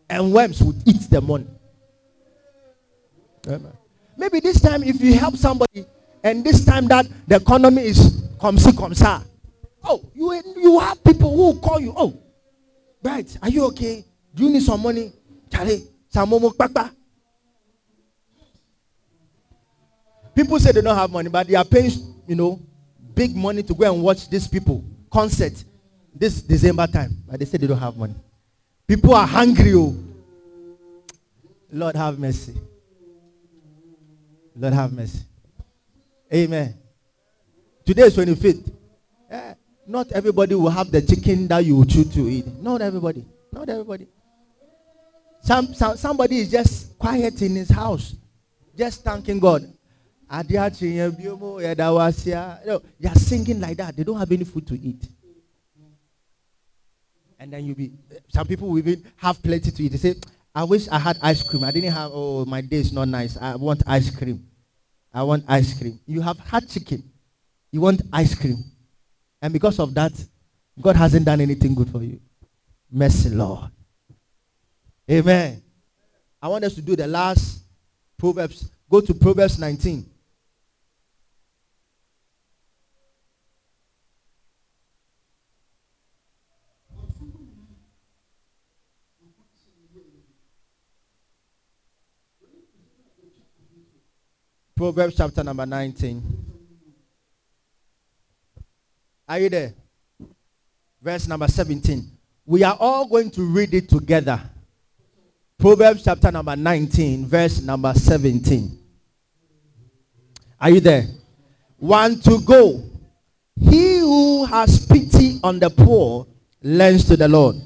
[0.09, 1.47] and worms would eat the money.
[3.49, 3.73] Amen.
[4.19, 5.87] Maybe this time, if you help somebody,
[6.23, 9.23] and this time that the economy is come see come sir.
[9.83, 11.95] Oh, you you have people who call you.
[11.97, 12.17] Oh,
[13.03, 13.37] right.
[13.43, 14.05] Are you okay?
[14.35, 15.11] Do you need some money?
[15.51, 16.91] Charlie, some kpakpa.
[20.35, 21.91] People say they don't have money, but they are paying,
[22.27, 22.61] you know,
[23.15, 25.53] big money to go and watch these people concert
[26.15, 27.17] this December time.
[27.29, 28.15] But they say they don't have money.
[28.87, 29.73] People are hungry.
[29.75, 29.97] Oh.
[31.73, 32.55] Lord have mercy.
[34.57, 35.21] Lord have mercy.
[36.33, 36.75] Amen.
[37.85, 38.73] Today is 25th.
[39.31, 39.55] Eh,
[39.87, 42.47] not everybody will have the chicken that you choose to eat.
[42.61, 43.25] Not everybody.
[43.53, 44.09] Not everybody.
[45.43, 48.15] Some, some, somebody is just quiet in his house,
[48.77, 49.71] just thanking God.
[50.43, 50.71] You are
[53.15, 53.95] singing like that.
[53.97, 55.07] They don't have any food to eat.
[57.39, 57.93] And then you be,
[58.29, 59.93] some people will even have plenty to eat.
[59.93, 60.15] They say,
[60.55, 61.65] I wish I had ice cream.
[61.65, 63.37] I didn't have, oh, my day is not nice.
[63.37, 64.47] I want ice cream.
[65.13, 66.01] I want ice cream.
[66.07, 67.03] You have had chicken.
[67.71, 68.65] You want ice cream.
[69.43, 70.13] And because of that,
[70.81, 72.21] God hasn't done anything good for you.
[72.91, 73.71] Mercy, Lord.
[75.11, 75.63] Amen.
[76.41, 77.63] I want us to do the last
[78.17, 78.71] Proverbs.
[78.89, 80.07] Go to Proverbs 19.
[94.77, 96.23] Proverbs chapter number 19.
[99.29, 99.73] Are you there?
[101.01, 102.11] Verse number 17.
[102.45, 104.41] We are all going to read it together.
[105.59, 108.77] Proverbs chapter number 19, verse number 17.
[110.61, 111.07] Are you there?
[111.79, 112.83] One to go.
[113.61, 116.27] He who has pity on the poor
[116.63, 117.57] lends to the Lord,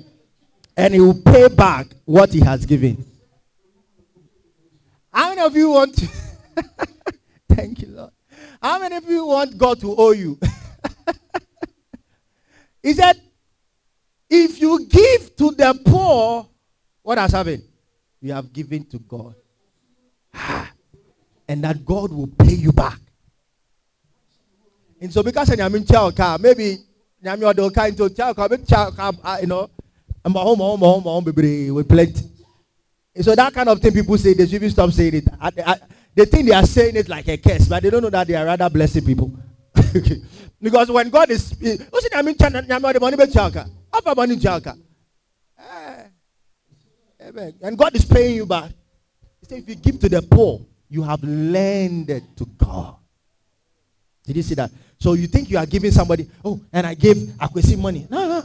[0.76, 3.02] and he will pay back what he has given.
[5.10, 6.08] How many of you want to?
[7.48, 8.10] Thank you, Lord.
[8.62, 10.38] How many of you want God to owe you?
[12.82, 13.20] he said,
[14.30, 16.48] if you give to the poor,
[17.02, 17.62] what has happened?
[18.20, 19.34] You have given to God.
[21.48, 22.98] and that God will pay you back.
[25.00, 26.78] And so because I'm in child maybe
[27.24, 28.48] I'm your kind to child car,
[29.40, 29.70] you know,
[30.24, 32.28] I'm home, home, home, home, baby, with plenty.
[33.14, 35.24] And so that kind of thing people say, they should be stop saying it.
[35.40, 35.76] I, I,
[36.18, 38.34] they think they are saying it like a curse, but they don't know that they
[38.34, 39.32] are rather blessing people.
[40.60, 41.76] because when God is, eh,
[42.12, 42.34] I mean,
[44.16, 44.36] money
[47.20, 48.72] eh, and God is paying you back.
[49.38, 52.96] He said, if you give to the poor, you have lended to God.
[54.26, 54.72] Did you see that?
[54.98, 58.08] So you think you are giving somebody, oh, and I gave Akwesi money.
[58.10, 58.42] No, no.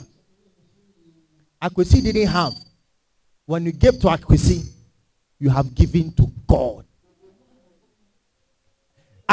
[1.60, 2.54] Akwesi didn't have.
[3.48, 4.64] When you gave to Akwesi,
[5.40, 6.86] you have given to God.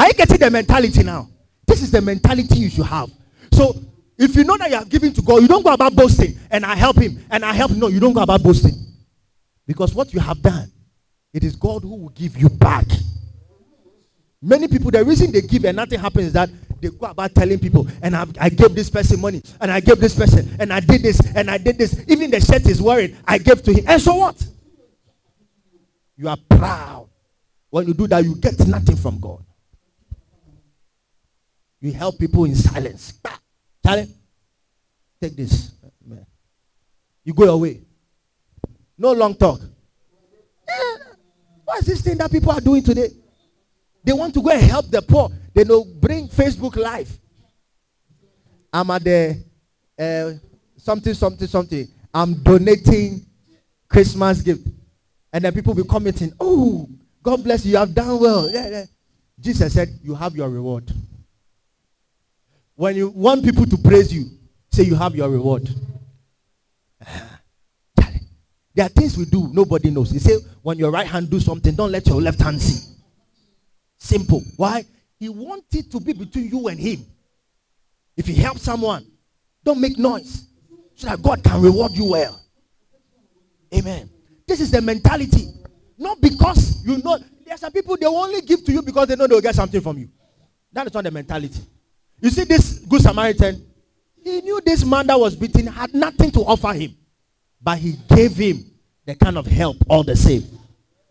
[0.01, 1.29] Are you getting the mentality now?
[1.67, 3.11] This is the mentality you should have.
[3.51, 3.75] So
[4.17, 6.65] if you know that you have given to God, you don't go about boasting and
[6.65, 7.69] I help him and I help.
[7.69, 8.73] No, you don't go about boasting.
[9.67, 10.71] Because what you have done,
[11.31, 12.87] it is God who will give you back.
[14.41, 16.49] Many people, the reason they give and nothing happens is that
[16.81, 19.99] they go about telling people, and I, I gave this person money, and I gave
[19.99, 22.03] this person, and I did this, and I did this.
[22.07, 23.85] Even the shirt is wearing, I gave to him.
[23.87, 24.43] And so what?
[26.17, 27.07] You are proud.
[27.69, 29.45] When you do that, you get nothing from God.
[31.81, 33.19] You help people in silence.
[33.83, 34.07] Charlie,
[35.19, 35.71] take this.
[37.23, 37.81] You go away.
[38.97, 39.59] No long talk.
[40.67, 40.97] Eh,
[41.65, 43.09] what is this thing that people are doing today?
[44.03, 45.29] They want to go and help the poor.
[45.53, 47.19] They know bring Facebook Live.
[48.73, 49.43] I'm at the
[49.99, 50.31] uh,
[50.77, 51.87] something, something, something.
[52.13, 53.25] I'm donating
[53.87, 54.67] Christmas gift.
[55.33, 56.89] And then people be commenting, oh,
[57.23, 58.49] God bless you, you have done well.
[58.49, 58.85] Yeah, yeah.
[59.39, 60.91] Jesus said, you have your reward.
[62.75, 64.25] When you want people to praise you,
[64.71, 65.69] say you have your reward.
[68.73, 70.11] There are things we do, nobody knows.
[70.11, 72.95] He say, when your right hand do something, don't let your left hand see.
[73.97, 74.41] Simple.
[74.55, 74.85] Why?
[75.19, 77.05] He wanted to be between you and him.
[78.15, 79.05] If he helps someone,
[79.63, 80.47] don't make noise
[80.95, 82.41] so that God can reward you well.
[83.73, 84.09] Amen.
[84.47, 85.47] This is the mentality.
[85.97, 89.15] Not because you know, there are some people, they only give to you because they
[89.15, 90.09] know they'll get something from you.
[90.73, 91.61] That is not the mentality.
[92.21, 93.65] You see, this good Samaritan,
[94.23, 96.95] he knew this man that was beaten had nothing to offer him,
[97.61, 98.63] but he gave him
[99.05, 100.43] the kind of help all the same.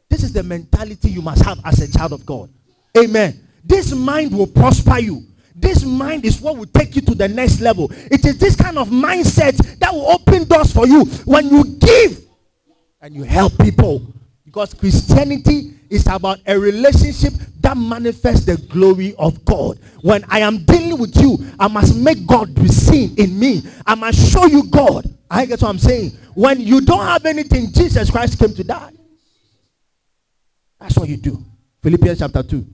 [0.09, 2.49] This is the mentality you must have as a child of God.
[2.97, 3.49] Amen.
[3.65, 5.25] This mind will prosper you.
[5.55, 7.91] This mind is what will take you to the next level.
[8.11, 12.25] It is this kind of mindset that will open doors for you when you give
[13.01, 14.03] and you help people.
[14.45, 17.33] Because Christianity is about a relationship
[17.71, 19.79] that manifests the glory of God.
[20.03, 23.63] When I am dealing with you, I must make God be seen in me.
[23.87, 25.07] I must show you God.
[25.31, 26.11] I guess what I'm saying.
[26.35, 28.91] When you don't have anything, Jesus Christ came to die.
[30.81, 31.45] That's what you do.
[31.81, 32.67] Philippians chapter 2.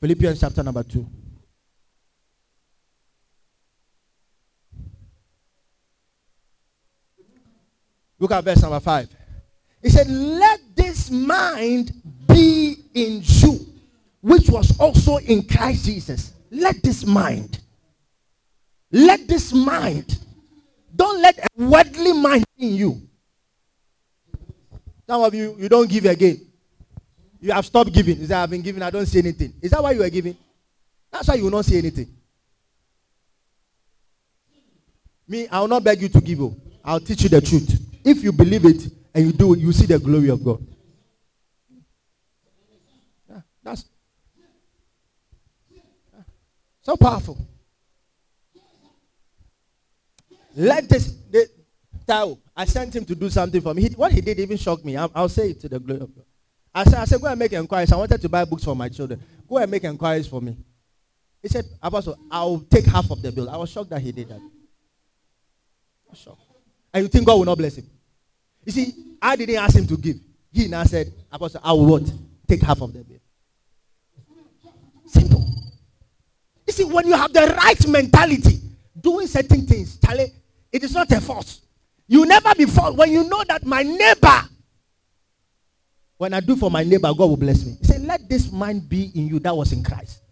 [0.00, 1.06] Philippians chapter number 2.
[8.18, 9.08] Look at verse number 5.
[9.82, 10.75] He said, Let
[11.10, 11.92] mind
[12.28, 13.66] be in you,
[14.20, 16.32] which was also in Christ Jesus.
[16.50, 17.60] Let this mind.
[18.90, 20.18] Let this mind.
[20.94, 23.02] Don't let a worldly mind in you.
[25.06, 26.40] Some of you, you don't give again.
[27.40, 28.18] You have stopped giving.
[28.18, 29.52] You say, I've been giving, I don't see anything.
[29.62, 30.36] Is that why you are giving?
[31.12, 32.08] That's why you will not see anything.
[35.28, 36.42] Me, I will not beg you to give.
[36.42, 36.52] Up.
[36.84, 37.80] I'll teach you the truth.
[38.04, 40.64] If you believe it and you do it, you see the glory of God.
[43.28, 43.84] Yeah, that's
[44.38, 45.82] yeah,
[46.86, 47.36] so powerful.
[50.54, 51.12] Let this.
[51.32, 51.48] The,
[52.06, 53.82] Tao, I sent him to do something for me.
[53.82, 54.96] He, what he did even shocked me.
[54.96, 56.24] I'll, I'll, say it to the glory of God.
[56.72, 57.90] I said, I said, go and make inquiries.
[57.90, 59.20] I wanted to buy books for my children.
[59.48, 60.56] Go and make inquiries for me.
[61.42, 63.50] He said, Apostle, I'll take half of the bill.
[63.50, 64.40] I was shocked that he did that.
[66.14, 66.40] Shocked.
[66.94, 67.90] And you think God will not bless him?
[68.64, 70.18] You see, I didn't ask him to give.
[70.52, 72.12] He now said, Apostle, I will what?
[72.46, 73.18] Take half of the bill.
[75.06, 75.55] Simple.
[76.66, 78.60] You see, when you have the right mentality,
[79.00, 80.32] doing certain things, Charlie,
[80.72, 81.60] it is not a force.
[82.08, 82.96] You never be forced.
[82.96, 84.48] When you know that my neighbor,
[86.18, 87.76] when I do for my neighbor, God will bless me.
[87.80, 90.22] He said, Let this mind be in you that was in Christ.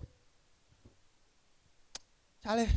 [2.42, 2.68] Charlie.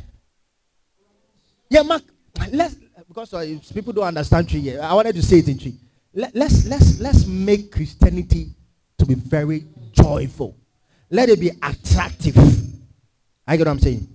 [1.70, 2.02] Yeah, Mark,
[2.50, 3.30] let's because
[3.74, 4.80] people don't understand Twi yet.
[4.80, 5.72] I wanted to say it in Twi.
[6.14, 8.54] Let, let's let's let's make Christianity
[8.98, 10.56] to be very joyful.
[11.10, 12.36] Let it be attractive.
[13.48, 14.06] I get what I'm saying.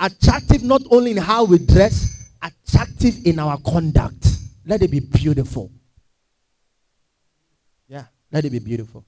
[0.00, 4.26] Attractive not only in how we dress, attractive in our conduct.
[4.64, 5.70] Let it be beautiful.
[7.86, 9.04] Yeah, let it be beautiful.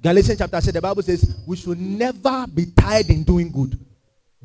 [0.00, 3.76] Galatians chapter 6, the Bible says we should never be tired in doing good.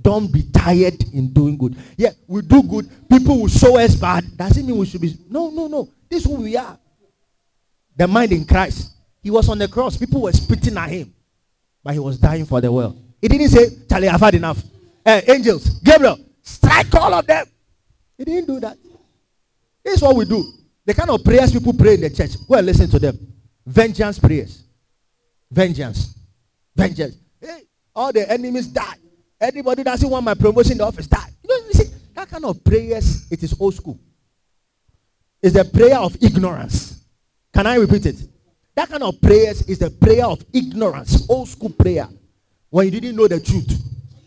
[0.01, 1.77] Don't be tired in doing good.
[1.95, 2.89] Yeah, we do good.
[3.07, 4.35] People will show us bad.
[4.35, 5.15] Doesn't mean we should be.
[5.29, 5.87] No, no, no.
[6.09, 6.79] This is who we are.
[7.95, 8.89] The mind in Christ.
[9.21, 9.95] He was on the cross.
[9.95, 11.13] People were spitting at him.
[11.83, 13.02] But he was dying for the world.
[13.23, 14.61] He didn't say, Charlie, I've had enough.
[15.05, 17.45] Hey, angels, Gabriel, strike all of them.
[18.17, 18.77] He didn't do that.
[19.81, 20.43] This is what we do.
[20.85, 22.31] The kind of prayers people pray in the church.
[22.45, 23.17] Go and listen to them.
[23.65, 24.65] Vengeance prayers.
[25.49, 26.15] Vengeance.
[26.75, 27.15] Vengeance.
[27.39, 27.61] Hey,
[27.95, 28.95] all the enemies die.
[29.39, 31.29] Anybody doesn't want my promotion in the office, die.
[31.45, 33.97] You know, you see, that kind of prayers, it is old school.
[35.41, 37.05] It's the prayer of ignorance.
[37.53, 38.17] Can I repeat it?
[38.75, 42.09] That kind of prayers is the prayer of ignorance, old school prayer.
[42.73, 43.71] When you didn't know the truth,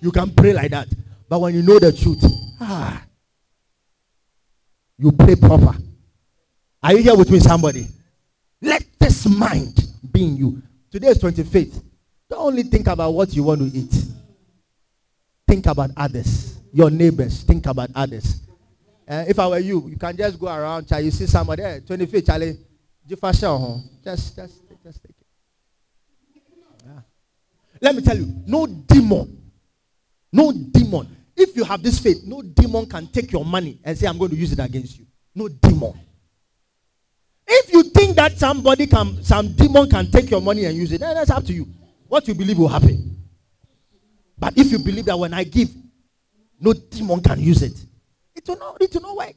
[0.01, 0.87] you can pray like that.
[1.29, 2.23] But when you know the truth,
[2.61, 3.05] ah,
[4.97, 5.77] you pray proper.
[6.81, 7.89] Are you here with me, somebody?
[8.63, 9.77] Let this mind
[10.13, 10.63] be in you.
[10.93, 11.83] Today is 25th.
[12.31, 14.05] Don't only think about what you want to eat.
[15.49, 16.57] Think about others.
[16.73, 17.43] Your neighbors.
[17.43, 18.43] Think about others.
[19.09, 20.87] Uh, if I were you, you can just go around.
[20.89, 22.59] You see somebody, hey, 25th, Charlie,
[23.09, 24.63] just, just, just.
[24.85, 25.16] Yeah.
[27.87, 29.53] Let me tell you, no demon,
[30.33, 31.07] no demon.
[31.37, 34.33] If you have this faith, no demon can take your money and say, I'm going
[34.33, 35.07] to use it against you.
[35.33, 35.95] No demon.
[37.47, 40.99] If you think that somebody can, some demon can take your money and use it,
[41.01, 41.69] that's up to you.
[42.09, 43.23] What you believe will happen.
[44.37, 45.69] But if you believe that when I give,
[46.59, 47.79] no demon can use it,
[48.35, 49.35] it will not, it will not work.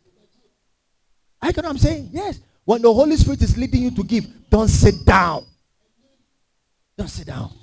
[1.40, 2.10] I get what I'm saying?
[2.14, 2.40] Yes.
[2.66, 5.46] When the Holy Spirit is leading you to give, don't sit down.
[6.98, 7.59] Don't sit down.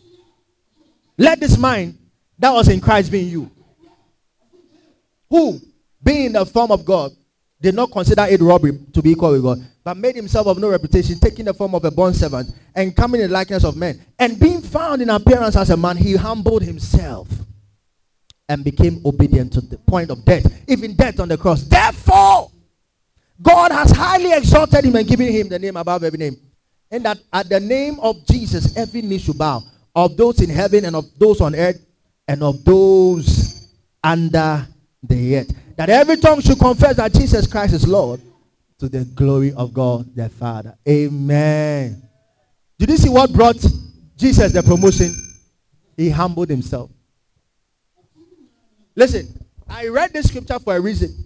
[1.18, 1.98] Let this mind
[2.38, 3.50] that was in Christ be in you.
[5.30, 5.60] Who,
[6.02, 7.12] being in the form of God,
[7.60, 10.68] did not consider it robbery to be equal with God, but made himself of no
[10.68, 14.04] reputation, taking the form of a bond servant, and coming in the likeness of men.
[14.18, 17.28] And being found in appearance as a man, he humbled himself
[18.48, 21.62] and became obedient to the point of death, even death on the cross.
[21.62, 22.50] Therefore,
[23.42, 26.36] God has highly exalted him and given him the name above every name.
[26.90, 29.62] And that at the name of Jesus, every knee should bow,
[29.96, 31.80] of those in heaven and of those on earth
[32.28, 33.72] and of those
[34.04, 34.68] under
[35.02, 38.20] the earth that every tongue should confess that Jesus Christ is Lord
[38.78, 40.76] to the glory of God the Father.
[40.86, 42.02] Amen.
[42.78, 43.64] Did you see what brought
[44.16, 45.14] Jesus the promotion?
[45.96, 46.90] He humbled himself.
[48.94, 49.26] Listen,
[49.66, 51.24] I read this scripture for a reason.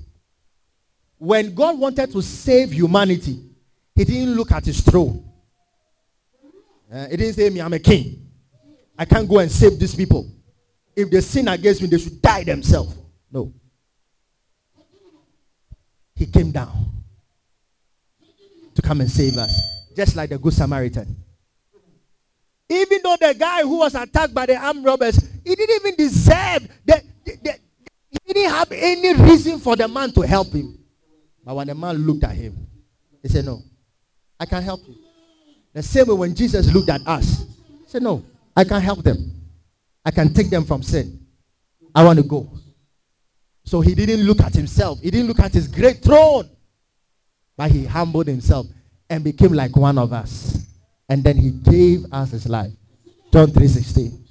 [1.19, 3.39] when God wanted to save humanity,
[3.97, 5.25] he didn't look at his throne.
[6.93, 8.30] Uh, he didn't say, Me, I'm a king.
[9.01, 10.31] I can't go and save these people.
[10.95, 12.95] If they sin against me, they should die themselves.
[13.33, 13.51] No.
[16.15, 16.71] He came down
[18.75, 19.59] to come and save us,
[19.97, 21.17] just like the Good Samaritan.
[22.69, 26.69] Even though the guy who was attacked by the armed robbers, he didn't even deserve,
[26.85, 30.79] the, he didn't have any reason for the man to help him.
[31.43, 32.67] But when the man looked at him,
[33.23, 33.63] he said, No,
[34.39, 34.97] I can't help you.
[35.73, 37.47] The same way when Jesus looked at us,
[37.85, 38.23] he said, No,
[38.61, 39.33] I can help them.
[40.05, 41.27] I can take them from sin.
[41.95, 42.47] I want to go.
[43.65, 45.01] So he didn't look at himself.
[45.01, 46.51] He didn't look at his great throne.
[47.57, 48.67] But he humbled himself
[49.09, 50.59] and became like one of us.
[51.09, 52.73] And then he gave us his life.
[53.33, 54.29] John 3.16.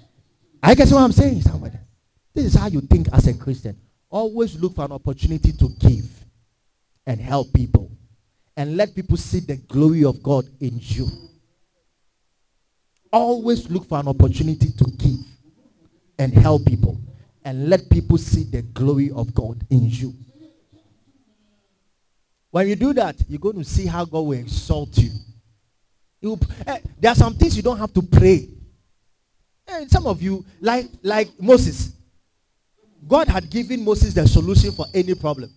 [0.61, 1.77] I guess what I'm saying, somebody.
[2.36, 3.75] This is how you think as a Christian.
[4.11, 6.07] Always look for an opportunity to give
[7.07, 7.91] and help people.
[8.55, 11.09] And let people see the glory of God in you.
[13.12, 15.26] Always look for an opportunity to give
[16.18, 16.99] and help people.
[17.43, 20.14] And let people see the glory of God in you.
[22.51, 25.12] When you do that, you're going to see how God will exalt you.
[26.20, 28.49] you eh, there are some things you don't have to pray.
[29.68, 31.93] And eh, some of you, like, like Moses,
[33.07, 35.51] God had given Moses the solution for any problem.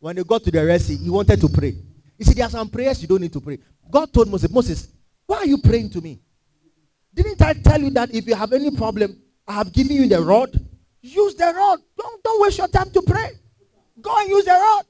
[0.00, 1.74] When they got to the Red Sea, he wanted to pray.
[2.18, 3.58] You see, there are some prayers you don't need to pray.
[3.90, 4.88] God told Moses, Moses,
[5.26, 6.18] why are you praying to me?
[7.16, 10.20] Didn't I tell you that if you have any problem, I have given you the
[10.20, 10.52] rod?
[11.00, 11.80] Use the rod.
[11.96, 13.30] Don't, don't waste your time to pray.
[14.00, 14.84] Go and use the rod.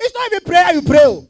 [0.00, 1.04] It's not even prayer you pray.
[1.04, 1.28] Oh.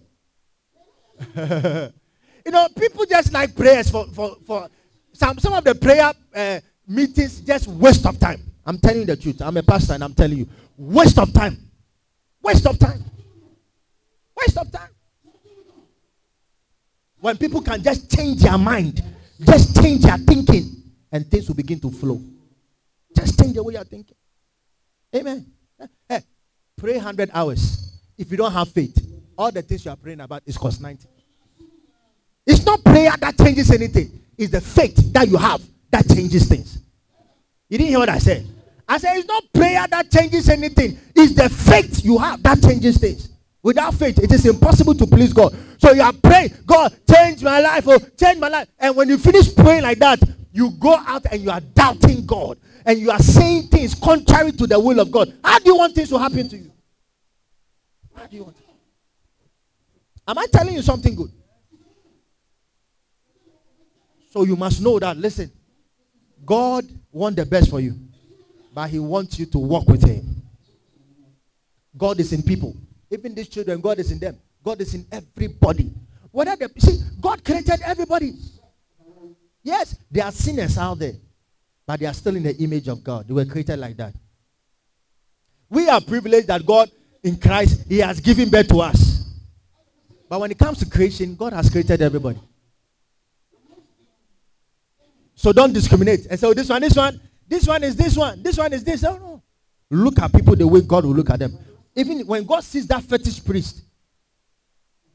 [2.47, 4.68] you know, people just like prayers for, for, for
[5.12, 8.41] some, some of the prayer uh, meetings, just waste of time.
[8.64, 9.43] I'm telling you the truth.
[9.43, 10.49] I'm a pastor and I'm telling you.
[10.78, 11.59] Waste of time.
[12.43, 13.05] Waste of time.
[14.37, 14.89] Waste of time.
[17.20, 19.03] When people can just change their mind,
[19.41, 20.82] just change your thinking,
[21.12, 22.20] and things will begin to flow.
[23.14, 24.16] Just change the way you're thinking.
[25.14, 25.47] Amen.
[26.09, 26.20] Hey,
[26.76, 27.93] pray 100 hours.
[28.18, 28.99] If you don't have faith,
[29.37, 31.07] all the things you are praying about is cost 90.
[32.47, 34.20] It's not prayer that changes anything.
[34.39, 35.61] It's the faith that you have
[35.91, 36.78] that changes things.
[37.68, 38.47] You didn't hear what I said?
[38.89, 40.99] I said it's not prayer that changes anything.
[41.14, 43.30] It's the faith you have that changes things.
[43.66, 45.52] Without faith, it is impossible to please God.
[45.78, 48.68] So you are praying, God, change my life, oh, change my life.
[48.78, 52.58] And when you finish praying like that, you go out and you are doubting God.
[52.84, 55.36] And you are saying things contrary to the will of God.
[55.42, 56.70] How do you want things to happen to you?
[58.14, 58.56] How do you want?
[60.28, 61.32] Am I telling you something good?
[64.30, 65.50] So you must know that, listen,
[66.44, 67.98] God wants the best for you,
[68.72, 70.40] but He wants you to walk with Him.
[71.96, 72.76] God is in people.
[73.11, 74.38] Even these children, God is in them.
[74.62, 75.92] God is in everybody.
[76.30, 78.32] Whether they see, God created everybody.
[79.62, 81.14] Yes, there are sinners out there,
[81.86, 83.26] but they are still in the image of God.
[83.26, 84.14] They were created like that.
[85.68, 86.90] We are privileged that God
[87.22, 89.24] in Christ, He has given birth to us.
[90.28, 92.40] But when it comes to creation, God has created everybody.
[95.34, 98.42] So don't discriminate and say, oh, this one, this one, this one is this one,
[98.42, 99.04] this one is this.
[99.04, 99.42] Oh, no.
[99.90, 101.57] Look at people the way God will look at them.
[101.97, 103.82] Even when God sees that fetish priest,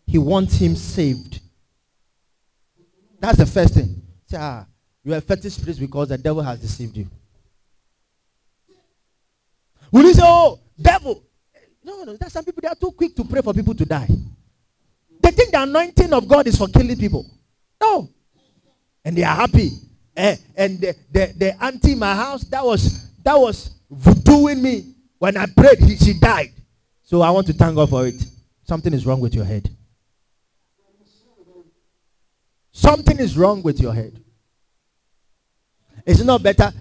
[0.07, 1.39] He wants him saved.
[3.19, 4.01] That's the first thing.
[4.25, 4.65] Say, ah,
[5.03, 7.07] you are a fetish priest because the devil has deceived you.
[9.91, 11.23] Will you say, oh, devil,
[11.83, 14.07] no, no, there's some people, they are too quick to pray for people to die.
[15.21, 17.25] They think the anointing of God is for killing people.
[17.79, 18.09] No.
[19.05, 19.71] And they are happy.
[20.15, 23.69] Eh, and the, the, the auntie in my house, that was that was
[24.23, 24.95] doing me.
[25.19, 26.51] When I prayed, he, she died.
[27.11, 28.23] So I want to thank God for it.
[28.63, 29.69] Something is wrong with your head.
[32.71, 34.23] Something is wrong with your head.
[36.05, 36.71] It's not better.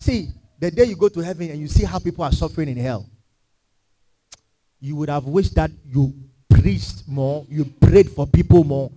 [0.00, 2.78] See, the day you go to heaven and you see how people are suffering in
[2.78, 3.06] hell,
[4.80, 6.14] you would have wished that you
[6.48, 8.90] preached more, you prayed for people more,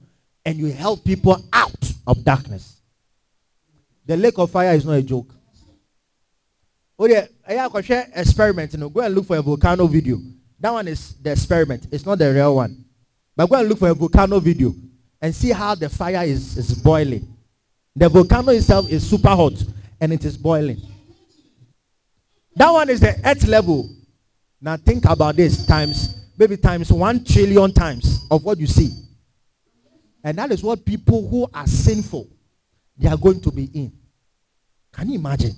[0.45, 2.79] and you helped people out of darkness.
[4.05, 5.35] The lake of fire is not a joke.
[6.97, 8.71] Oh yeah, I have a experiment.
[8.71, 10.21] You know, go and look for a volcano video.
[10.59, 11.87] That one is the experiment.
[11.91, 12.83] It's not the real one.
[13.35, 14.73] But go and look for a volcano video
[15.21, 17.27] and see how the fire is, is boiling.
[17.95, 19.53] The volcano itself is super hot
[20.01, 20.81] and it is boiling.
[22.55, 23.89] That one is the earth level.
[24.61, 28.89] Now think about this times, maybe times one trillion times of what you see.
[30.23, 32.27] And that is what people who are sinful,
[32.97, 33.93] they are going to be in.
[34.91, 35.55] Can you imagine?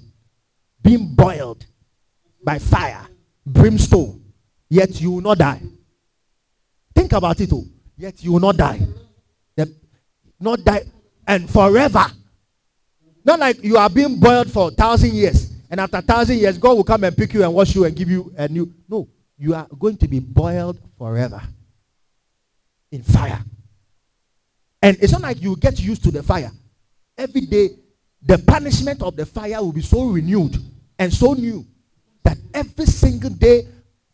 [0.84, 1.66] Being boiled
[2.44, 3.08] by fire,
[3.46, 4.21] brimstone,
[4.72, 5.62] yet you will not die.
[6.96, 7.66] Think about it, oh.
[7.98, 8.80] Yet you will not die.
[9.56, 9.72] The,
[10.40, 10.86] not die
[11.28, 12.06] and forever.
[13.24, 16.58] Not like you are being boiled for a thousand years, and after a thousand years,
[16.58, 18.74] God will come and pick you and wash you and give you a new.
[18.88, 21.42] No, you are going to be boiled forever
[22.92, 23.44] in fire.
[24.82, 26.52] And it's not like you get used to the fire.
[27.18, 27.70] Every day,
[28.22, 30.58] the punishment of the fire will be so renewed
[30.98, 31.66] and so new
[32.24, 33.68] that every single day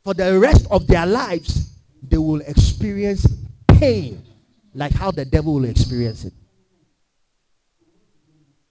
[0.08, 1.70] for the rest of their lives,
[2.02, 3.28] they will experience
[3.68, 4.24] pain
[4.74, 6.32] like how the devil will experience it.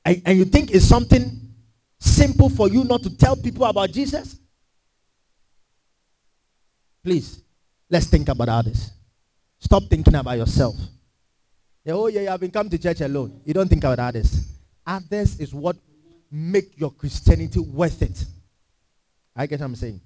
[0.02, 1.38] And, and you think it's something
[1.98, 4.40] simple for you not to tell people about Jesus?
[7.04, 7.42] Please,
[7.90, 8.90] let's think about others.
[9.58, 10.74] Stop thinking about yourself.
[11.84, 13.42] Yeah, oh yeah, I've been coming to church alone.
[13.44, 14.42] You don't think about others.
[14.86, 15.76] Others is what
[16.30, 18.24] make your Christianity worth it.
[19.36, 20.00] I get what I'm saying.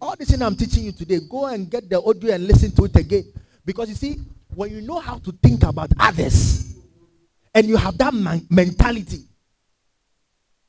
[0.00, 2.84] All this thing I'm teaching you today, go and get the audio and listen to
[2.84, 3.32] it again.
[3.64, 4.20] Because you see,
[4.54, 6.74] when you know how to think about others,
[7.54, 9.24] and you have that man- mentality,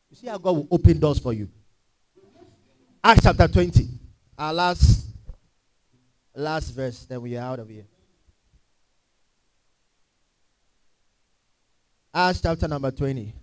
[0.10, 1.50] you see how God will open doors for you.
[3.04, 3.88] Acts chapter 20.
[4.38, 5.06] Our last
[6.34, 7.86] last verse, then we are out of here.
[12.14, 13.34] Acts chapter number 20.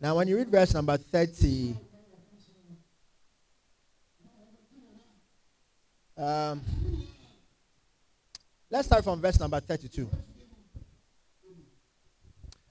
[0.00, 1.74] Now, when you read verse number 30,
[6.18, 6.60] um,
[8.70, 10.08] let's start from verse number 32.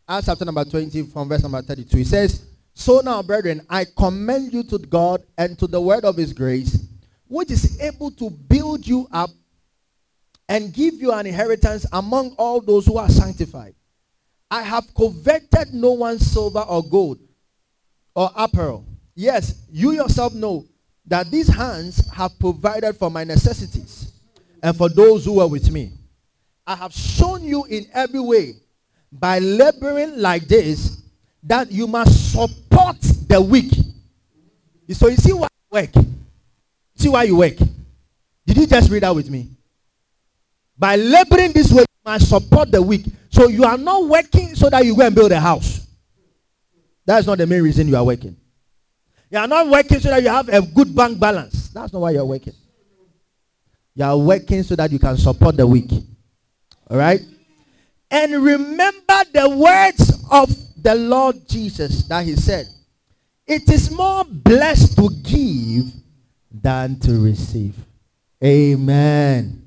[0.07, 1.97] Acts chapter number 20, from verse number 32.
[1.97, 2.45] It says,
[2.75, 6.77] So now, brethren, I commend you to God and to the word of his grace,
[7.27, 9.31] which is able to build you up
[10.47, 13.73] and give you an inheritance among all those who are sanctified.
[14.49, 17.19] I have coveted no one's silver or gold
[18.13, 18.85] or apparel.
[19.15, 20.65] Yes, you yourself know
[21.07, 24.11] that these hands have provided for my necessities
[24.61, 25.91] and for those who are with me.
[26.65, 28.53] I have shown you in every way
[29.11, 31.01] by laboring like this
[31.43, 33.71] that you must support the weak.
[34.89, 36.05] So you see why you work?
[36.95, 37.57] See why you work?
[38.45, 39.49] Did you just read that with me?
[40.77, 43.05] By laboring this way, must support the weak.
[43.29, 45.87] So you are not working so that you go and build a house.
[47.05, 48.35] That's not the main reason you are working.
[49.29, 51.69] You are not working so that you have a good bank balance.
[51.69, 52.53] That's not why you are working.
[53.95, 55.91] You are working so that you can support the weak.
[56.89, 57.21] All right?
[58.11, 62.67] And remember the words of the Lord Jesus that he said,
[63.47, 65.91] It is more blessed to give
[66.51, 67.75] than to receive.
[68.43, 69.64] Amen.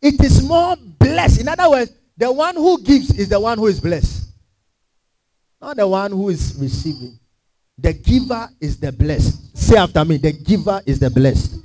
[0.00, 1.40] It is more blessed.
[1.40, 4.28] In other words, the one who gives is the one who is blessed.
[5.60, 7.18] Not the one who is receiving.
[7.76, 9.56] The giver is the blessed.
[9.56, 11.60] Say after me, the giver is the blessed.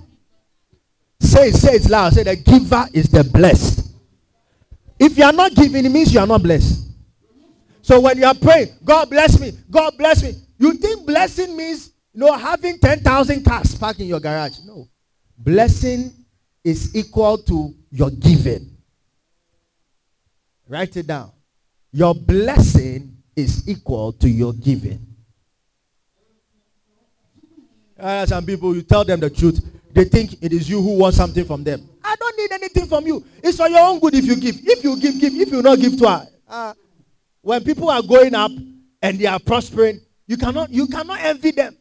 [1.19, 2.13] Say it, say it loud.
[2.13, 3.91] Say the giver is the blessed.
[4.99, 6.87] If you are not giving, it means you are not blessed.
[7.81, 10.33] So when you are praying, God bless me, God bless me.
[10.57, 14.59] You think blessing means you know having 10,000 cars parked in your garage.
[14.65, 14.87] No.
[15.37, 16.13] Blessing
[16.63, 18.77] is equal to your giving.
[20.67, 21.31] Write it down.
[21.91, 25.05] Your blessing is equal to your giving.
[27.99, 29.63] Uh, some people, you tell them the truth.
[29.93, 31.87] They think it is you who want something from them.
[32.03, 33.23] I don't need anything from you.
[33.43, 34.55] It's for your own good if you give.
[34.63, 35.33] If you give, give.
[35.35, 36.27] If you not give to her.
[36.47, 36.73] Uh,
[37.41, 38.51] when people are going up
[39.01, 41.77] and they are prospering, you cannot, you cannot envy them.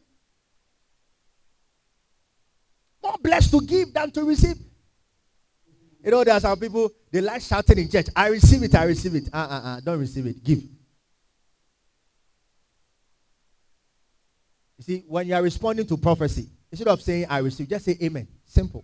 [3.01, 4.57] More blessed to give than to receive.
[6.03, 8.07] You know, there are some people, they like shouting in church.
[8.13, 9.29] I receive it, I receive it.
[9.31, 10.43] Uh, uh, uh, don't receive it.
[10.43, 10.61] Give.
[14.77, 17.97] You see, when you are responding to prophecy, instead of saying I receive, just say
[18.01, 18.27] amen.
[18.45, 18.83] Simple.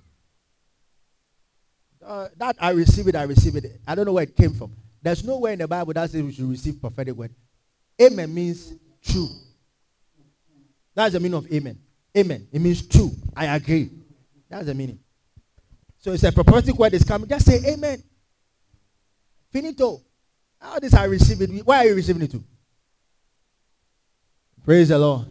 [2.06, 3.82] Uh, that I receive it, I receive it.
[3.86, 4.74] I don't know where it came from.
[5.02, 7.36] There's nowhere in the Bible that says we should receive prophetic word.
[8.02, 9.28] Amen means true.
[10.96, 11.78] That's the meaning of amen.
[12.18, 12.48] Amen.
[12.52, 13.12] It means true.
[13.36, 13.90] I agree.
[14.50, 15.00] That's the meaning.
[16.00, 17.28] So it's a prophetic word is coming.
[17.28, 18.02] Just say amen.
[19.52, 20.02] Finito.
[20.60, 21.66] How this I receive it?
[21.66, 22.44] Why are you receiving it to?
[24.64, 25.28] Praise the Lord.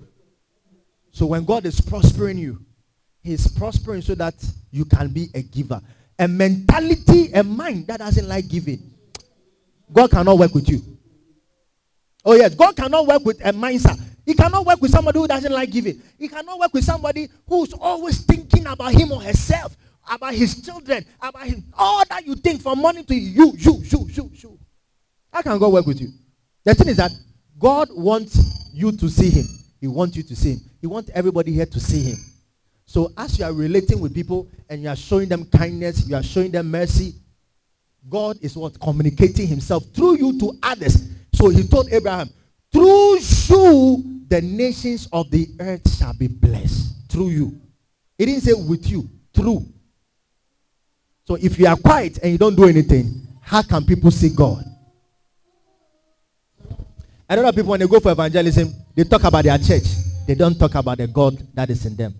[1.10, 2.64] So when God is prospering you,
[3.22, 4.34] He's prospering so that
[4.70, 5.80] you can be a giver.
[6.18, 8.92] A mentality, a mind that doesn't like giving.
[9.92, 10.82] God cannot work with you.
[12.24, 14.00] Oh yes, God cannot work with a mindset.
[14.24, 16.02] He cannot work with somebody who doesn't like giving.
[16.18, 19.76] He cannot work with somebody who's always thinking about him or herself
[20.10, 24.06] about his children, about him, all that you think from money to you, you, you,
[24.10, 24.58] you, you.
[25.32, 26.08] How can God work with you?
[26.64, 27.12] The thing is that
[27.58, 29.46] God wants you to see him.
[29.80, 30.60] He wants you to see him.
[30.80, 32.16] He wants everybody here to see him.
[32.86, 36.22] So as you are relating with people and you are showing them kindness, you are
[36.22, 37.14] showing them mercy,
[38.08, 38.80] God is what?
[38.80, 41.08] Communicating himself through you to others.
[41.34, 42.30] So he told Abraham,
[42.72, 47.10] through you, the nations of the earth shall be blessed.
[47.10, 47.60] Through you.
[48.16, 49.08] He didn't say with you.
[49.34, 49.66] Through.
[51.28, 54.64] So if you are quiet and you don't do anything, how can people see God?
[57.28, 59.84] I don't know people when they go for evangelism, they talk about their church.
[60.26, 62.14] They don't talk about the God that is in them